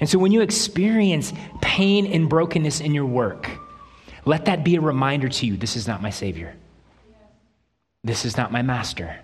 And 0.02 0.10
so 0.10 0.20
when 0.20 0.34
you 0.34 0.42
experience 0.42 1.32
pain 1.62 2.06
and 2.06 2.28
brokenness 2.28 2.82
in 2.82 2.94
your 2.94 3.06
work, 3.06 3.50
let 4.26 4.44
that 4.46 4.66
be 4.66 4.76
a 4.76 4.82
reminder 4.82 5.30
to 5.30 5.46
you 5.46 5.56
this 5.56 5.78
is 5.78 5.88
not 5.88 6.02
my 6.02 6.10
Savior. 6.10 6.58
This 8.04 8.26
is 8.26 8.36
not 8.36 8.52
my 8.52 8.64
Master. 8.64 9.18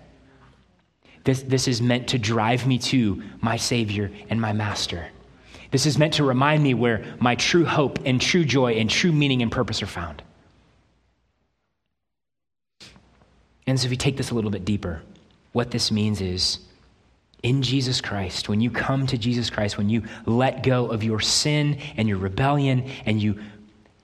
This, 1.24 1.42
this 1.42 1.68
is 1.68 1.82
meant 1.82 2.08
to 2.08 2.18
drive 2.18 2.66
me 2.66 2.78
to 2.78 3.22
my 3.42 3.58
Savior 3.58 4.10
and 4.30 4.40
my 4.40 4.54
Master. 4.54 5.10
This 5.76 5.84
is 5.84 5.98
meant 5.98 6.14
to 6.14 6.24
remind 6.24 6.62
me 6.62 6.72
where 6.72 7.04
my 7.20 7.34
true 7.34 7.66
hope 7.66 7.98
and 8.06 8.18
true 8.18 8.46
joy 8.46 8.76
and 8.76 8.88
true 8.88 9.12
meaning 9.12 9.42
and 9.42 9.52
purpose 9.52 9.82
are 9.82 9.86
found. 9.86 10.22
And 13.66 13.78
so, 13.78 13.84
if 13.84 13.90
we 13.90 13.98
take 13.98 14.16
this 14.16 14.30
a 14.30 14.34
little 14.34 14.50
bit 14.50 14.64
deeper, 14.64 15.02
what 15.52 15.72
this 15.72 15.90
means 15.90 16.22
is 16.22 16.60
in 17.42 17.60
Jesus 17.60 18.00
Christ, 18.00 18.48
when 18.48 18.62
you 18.62 18.70
come 18.70 19.06
to 19.06 19.18
Jesus 19.18 19.50
Christ, 19.50 19.76
when 19.76 19.90
you 19.90 20.04
let 20.24 20.62
go 20.62 20.86
of 20.86 21.04
your 21.04 21.20
sin 21.20 21.76
and 21.98 22.08
your 22.08 22.16
rebellion 22.16 22.90
and 23.04 23.20
you 23.20 23.38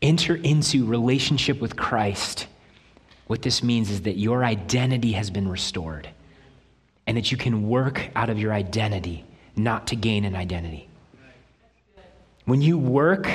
enter 0.03 0.37
into 0.37 0.85
relationship 0.85 1.59
with 1.59 1.75
Christ, 1.75 2.49
what 3.29 3.41
this 3.41 3.63
means 3.63 3.91
is 3.91 4.03
that 4.03 4.19
your 4.19 4.45
identity 4.45 5.13
has 5.13 5.31
been 5.31 5.49
restored 5.49 6.07
and 7.07 7.17
that 7.17 7.33
you 7.33 7.39
can 7.39 7.67
work 7.67 8.11
out 8.15 8.29
of 8.29 8.39
your 8.39 8.53
identity, 8.53 9.25
not 9.57 9.87
to 9.87 9.97
gain 9.97 10.27
an 10.27 10.37
identity. 10.37 10.91
When 12.45 12.61
you 12.61 12.79
work 12.79 13.29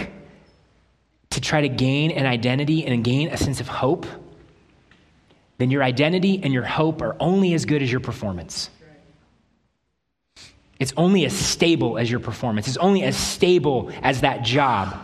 to 1.29 1.41
try 1.41 1.61
to 1.61 1.69
gain 1.69 2.11
an 2.11 2.25
identity 2.25 2.85
and 2.85 3.03
gain 3.03 3.29
a 3.29 3.37
sense 3.37 3.59
of 3.59 3.67
hope, 3.67 4.05
then 5.57 5.71
your 5.71 5.83
identity 5.83 6.41
and 6.43 6.53
your 6.53 6.63
hope 6.63 7.01
are 7.01 7.15
only 7.19 7.53
as 7.53 7.65
good 7.65 7.81
as 7.81 7.91
your 7.91 8.01
performance. 8.01 8.69
It's 10.79 10.93
only 10.95 11.25
as 11.25 11.33
stable 11.35 11.97
as 11.97 12.09
your 12.09 12.19
performance. 12.19 12.67
It's 12.67 12.77
only 12.77 13.03
as 13.03 13.17
stable 13.17 13.91
as 14.03 14.21
that 14.21 14.43
job. 14.43 14.95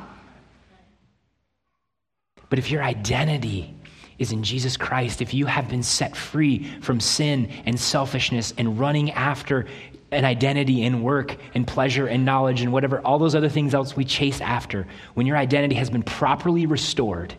But 2.49 2.59
if 2.59 2.69
your 2.69 2.83
identity 2.83 3.73
is 4.19 4.31
in 4.31 4.43
Jesus 4.43 4.77
Christ, 4.77 5.21
if 5.21 5.33
you 5.33 5.45
have 5.45 5.69
been 5.69 5.83
set 5.83 6.15
free 6.15 6.63
from 6.81 6.99
sin 6.99 7.49
and 7.65 7.79
selfishness 7.79 8.53
and 8.57 8.79
running 8.79 9.11
after 9.11 9.65
an 10.11 10.25
identity 10.25 10.83
in 10.83 11.01
work 11.01 11.35
and 11.55 11.65
pleasure 11.67 12.07
and 12.07 12.23
knowledge 12.23 12.61
and 12.61 12.71
whatever, 12.71 12.99
all 13.01 13.17
those 13.19 13.35
other 13.35 13.49
things 13.49 13.73
else 13.73 13.95
we 13.95 14.05
chase 14.05 14.41
after, 14.41 14.87
when 15.15 15.25
your 15.25 15.37
identity 15.37 15.75
has 15.75 15.89
been 15.89 16.03
properly 16.03 16.65
restored, 16.65 17.33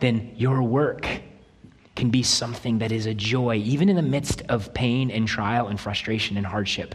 then 0.00 0.32
your 0.36 0.62
work 0.62 1.06
can 1.94 2.10
be 2.10 2.22
something 2.22 2.78
that 2.78 2.90
is 2.90 3.06
a 3.06 3.14
joy, 3.14 3.56
even 3.56 3.88
in 3.88 3.96
the 3.96 4.02
midst 4.02 4.42
of 4.48 4.74
pain 4.74 5.10
and 5.10 5.28
trial 5.28 5.68
and 5.68 5.78
frustration 5.78 6.36
and 6.36 6.46
hardship. 6.46 6.94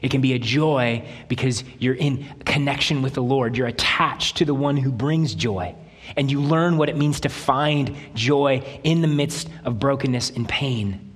It 0.00 0.10
can 0.10 0.20
be 0.20 0.32
a 0.32 0.38
joy 0.38 1.06
because 1.28 1.64
you're 1.78 1.94
in 1.94 2.24
connection 2.44 3.02
with 3.02 3.14
the 3.14 3.22
Lord. 3.22 3.56
You're 3.56 3.66
attached 3.66 4.36
to 4.38 4.44
the 4.44 4.54
one 4.54 4.76
who 4.76 4.92
brings 4.92 5.34
joy. 5.34 5.74
And 6.16 6.30
you 6.30 6.40
learn 6.40 6.76
what 6.76 6.88
it 6.88 6.96
means 6.96 7.20
to 7.20 7.28
find 7.28 7.96
joy 8.14 8.62
in 8.84 9.02
the 9.02 9.08
midst 9.08 9.48
of 9.64 9.78
brokenness 9.78 10.30
and 10.30 10.48
pain. 10.48 11.12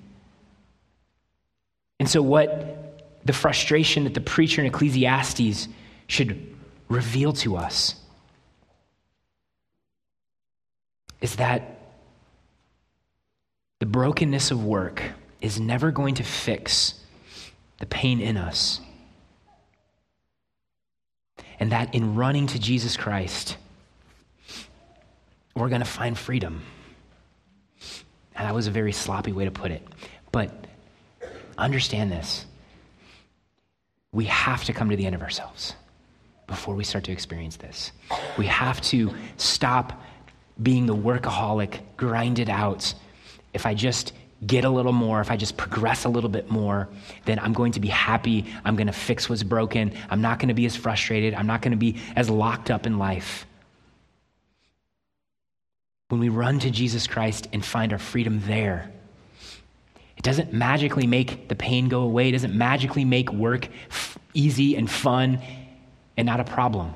And 1.99 2.09
so, 2.09 2.23
what 2.23 3.21
the 3.25 3.33
frustration 3.33 4.05
that 4.05 4.15
the 4.15 4.21
preacher 4.21 4.61
in 4.61 4.67
Ecclesiastes 4.67 5.69
should 6.07 6.55
reveal 6.89 7.33
to 7.33 7.57
us 7.57 7.97
is 11.21 11.37
that 11.37 11.81
the 13.81 13.87
brokenness 13.87 14.51
of 14.51 14.65
work 14.65 15.03
is 15.41 15.59
never 15.61 15.91
going 15.91 16.15
to 16.15 16.23
fix 16.23 16.95
the 17.79 17.87
pain 17.87 18.21
in 18.21 18.37
us. 18.37 18.81
And 21.59 21.73
that 21.73 21.95
in 21.95 22.15
running 22.15 22.47
to 22.49 22.59
Jesus 22.59 22.97
Christ, 22.97 23.57
we're 25.57 25.69
going 25.69 25.81
to 25.81 25.87
find 25.87 26.17
freedom. 26.17 26.63
And 28.37 28.47
that 28.47 28.55
was 28.55 28.67
a 28.67 28.71
very 28.71 28.93
sloppy 28.93 29.33
way 29.33 29.47
to 29.47 29.51
put 29.51 29.71
it. 29.71 29.83
But 30.31 30.53
understand 31.59 32.13
this 32.13 32.45
we 34.13 34.25
have 34.27 34.65
to 34.65 34.73
come 34.73 34.89
to 34.89 34.97
the 34.97 35.05
end 35.05 35.15
of 35.15 35.21
ourselves 35.21 35.75
before 36.47 36.75
we 36.75 36.85
start 36.85 37.05
to 37.05 37.13
experience 37.13 37.57
this. 37.57 37.93
We 38.39 38.47
have 38.47 38.81
to 38.83 39.15
stop 39.37 40.01
being 40.63 40.87
the 40.87 40.97
workaholic, 40.97 41.81
grind 41.99 42.39
it 42.39 42.49
out. 42.49 42.95
If 43.53 43.67
I 43.67 43.75
just 43.75 44.15
get 44.47 44.65
a 44.65 44.71
little 44.71 44.93
more, 44.93 45.21
if 45.21 45.31
I 45.31 45.37
just 45.37 45.59
progress 45.59 46.05
a 46.05 46.09
little 46.09 46.31
bit 46.31 46.51
more, 46.51 46.89
then 47.27 47.39
I'm 47.39 47.53
going 47.53 47.73
to 47.73 47.81
be 47.81 47.89
happy. 47.89 48.47
I'm 48.65 48.75
going 48.75 48.87
to 48.87 48.93
fix 48.93 49.29
what's 49.29 49.43
broken. 49.43 49.93
I'm 50.09 50.23
not 50.23 50.39
going 50.39 50.49
to 50.49 50.55
be 50.55 50.65
as 50.65 50.77
frustrated. 50.77 51.35
I'm 51.35 51.47
not 51.47 51.61
going 51.61 51.73
to 51.73 51.79
be 51.79 51.97
as 52.15 52.31
locked 52.31 52.71
up 52.71 52.87
in 52.87 52.99
life. 52.99 53.47
When 56.09 56.21
we 56.21 56.29
run 56.29 56.61
to 56.61 56.71
Jesus 56.71 57.07
Christ 57.07 57.49
and 57.53 57.65
find 57.65 57.93
our 57.93 57.99
freedom 57.99 58.41
there, 58.47 58.93
it 60.17 60.23
doesn't 60.23 60.53
magically 60.53 61.07
make 61.07 61.49
the 61.49 61.57
pain 61.57 61.89
go 61.89 62.03
away. 62.03 62.29
It 62.29 62.33
doesn't 62.33 62.55
magically 62.55 63.05
make 63.05 63.33
work 63.33 63.69
f- 63.91 64.17
easy 64.33 64.77
and 64.77 64.91
fun 64.91 65.41
and 66.17 66.27
not 66.27 66.41
a 66.41 66.45
problem. 66.45 66.95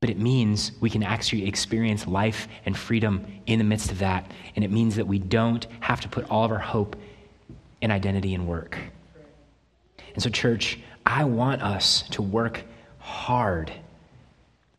But 0.00 0.08
it 0.08 0.18
means 0.18 0.72
we 0.80 0.88
can 0.88 1.02
actually 1.02 1.46
experience 1.46 2.06
life 2.06 2.48
and 2.64 2.76
freedom 2.76 3.26
in 3.46 3.58
the 3.58 3.64
midst 3.64 3.92
of 3.92 3.98
that. 3.98 4.30
And 4.56 4.64
it 4.64 4.70
means 4.70 4.96
that 4.96 5.06
we 5.06 5.18
don't 5.18 5.66
have 5.80 6.00
to 6.00 6.08
put 6.08 6.28
all 6.30 6.44
of 6.44 6.50
our 6.50 6.58
hope 6.58 6.96
and 7.82 7.92
identity 7.92 8.32
in 8.32 8.46
work. 8.46 8.78
And 10.14 10.22
so, 10.22 10.30
church, 10.30 10.78
I 11.04 11.24
want 11.24 11.62
us 11.62 12.02
to 12.10 12.22
work 12.22 12.62
hard. 12.98 13.72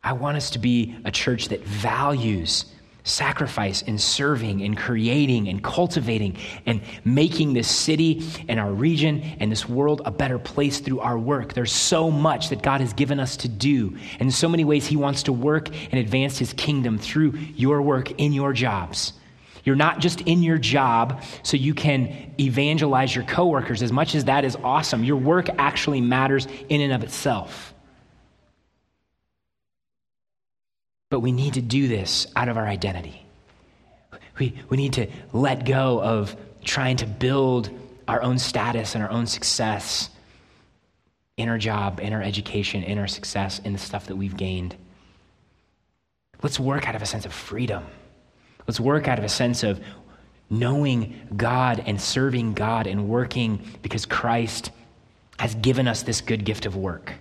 I 0.03 0.13
want 0.13 0.35
us 0.35 0.49
to 0.51 0.59
be 0.59 0.95
a 1.05 1.11
church 1.11 1.49
that 1.49 1.63
values 1.63 2.65
sacrifice 3.03 3.83
and 3.83 3.99
serving 3.99 4.61
and 4.61 4.77
creating 4.77 5.47
and 5.47 5.63
cultivating 5.63 6.37
and 6.65 6.81
making 7.03 7.53
this 7.53 7.67
city 7.67 8.23
and 8.47 8.59
our 8.59 8.71
region 8.71 9.21
and 9.39 9.51
this 9.51 9.67
world 9.67 10.01
a 10.05 10.11
better 10.11 10.37
place 10.39 10.79
through 10.79 10.99
our 10.99 11.17
work. 11.17 11.53
There's 11.53 11.71
so 11.71 12.11
much 12.11 12.49
that 12.49 12.61
God 12.61 12.81
has 12.81 12.93
given 12.93 13.19
us 13.19 13.37
to 13.37 13.47
do. 13.47 13.95
And 14.13 14.23
in 14.23 14.31
so 14.31 14.49
many 14.49 14.63
ways, 14.63 14.85
He 14.87 14.95
wants 14.95 15.23
to 15.23 15.33
work 15.33 15.69
and 15.91 15.99
advance 15.99 16.37
His 16.37 16.53
kingdom 16.53 16.97
through 16.97 17.33
your 17.55 17.81
work 17.81 18.11
in 18.19 18.33
your 18.33 18.53
jobs. 18.53 19.13
You're 19.63 19.75
not 19.75 19.99
just 19.99 20.21
in 20.21 20.41
your 20.41 20.57
job 20.57 21.23
so 21.43 21.57
you 21.57 21.75
can 21.75 22.33
evangelize 22.39 23.15
your 23.15 23.25
coworkers. 23.25 23.83
As 23.83 23.91
much 23.91 24.15
as 24.15 24.25
that 24.25 24.45
is 24.45 24.55
awesome, 24.63 25.03
your 25.03 25.17
work 25.17 25.47
actually 25.59 26.01
matters 26.01 26.47
in 26.69 26.81
and 26.81 26.93
of 26.93 27.03
itself. 27.03 27.70
But 31.11 31.19
we 31.19 31.33
need 31.33 31.55
to 31.55 31.61
do 31.61 31.89
this 31.89 32.25
out 32.37 32.47
of 32.47 32.55
our 32.57 32.65
identity. 32.65 33.25
We, 34.39 34.55
we 34.69 34.77
need 34.77 34.93
to 34.93 35.07
let 35.33 35.65
go 35.65 36.01
of 36.01 36.35
trying 36.63 36.95
to 36.97 37.05
build 37.05 37.69
our 38.07 38.23
own 38.23 38.39
status 38.39 38.95
and 38.95 39.03
our 39.03 39.11
own 39.11 39.27
success 39.27 40.09
in 41.35 41.49
our 41.49 41.57
job, 41.57 41.99
in 41.99 42.13
our 42.13 42.21
education, 42.21 42.81
in 42.83 42.97
our 42.97 43.09
success, 43.09 43.59
in 43.59 43.73
the 43.73 43.77
stuff 43.77 44.07
that 44.07 44.15
we've 44.15 44.37
gained. 44.37 44.73
Let's 46.41 46.61
work 46.61 46.87
out 46.87 46.95
of 46.95 47.01
a 47.01 47.05
sense 47.05 47.25
of 47.25 47.33
freedom. 47.33 47.85
Let's 48.65 48.79
work 48.79 49.09
out 49.09 49.19
of 49.19 49.25
a 49.25 49.29
sense 49.29 49.63
of 49.63 49.81
knowing 50.49 51.27
God 51.35 51.83
and 51.85 51.99
serving 51.99 52.53
God 52.53 52.87
and 52.87 53.09
working 53.09 53.65
because 53.81 54.05
Christ 54.05 54.71
has 55.39 55.55
given 55.55 55.89
us 55.89 56.03
this 56.03 56.21
good 56.21 56.45
gift 56.45 56.65
of 56.65 56.77
work. 56.77 57.15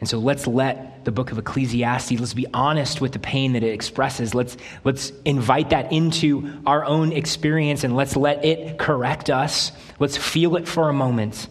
And 0.00 0.08
so 0.08 0.18
let's 0.18 0.46
let 0.46 1.04
the 1.04 1.12
book 1.12 1.32
of 1.32 1.38
Ecclesiastes, 1.38 2.18
let's 2.18 2.34
be 2.34 2.46
honest 2.52 3.00
with 3.00 3.12
the 3.12 3.18
pain 3.18 3.52
that 3.52 3.62
it 3.62 3.72
expresses. 3.72 4.34
Let's, 4.34 4.56
let's 4.82 5.12
invite 5.24 5.70
that 5.70 5.92
into 5.92 6.52
our 6.66 6.84
own 6.84 7.12
experience 7.12 7.84
and 7.84 7.96
let's 7.96 8.16
let 8.16 8.44
it 8.44 8.78
correct 8.78 9.30
us. 9.30 9.72
Let's 9.98 10.16
feel 10.16 10.56
it 10.56 10.66
for 10.66 10.88
a 10.88 10.92
moment. 10.92 11.48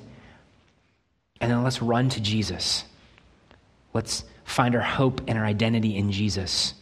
And 1.39 1.51
then 1.51 1.63
let's 1.63 1.82
run 1.82 2.10
to 2.10 2.21
Jesus. 2.21 2.84
Let's 3.93 4.23
find 4.45 4.75
our 4.75 4.82
hope 4.82 5.21
and 5.27 5.38
our 5.38 5.45
identity 5.45 5.95
in 5.95 6.12
Jesus. 6.12 6.73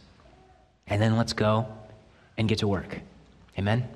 And 0.86 1.00
then 1.00 1.16
let's 1.16 1.32
go 1.32 1.66
and 2.36 2.48
get 2.48 2.58
to 2.58 2.68
work. 2.68 3.00
Amen. 3.58 3.88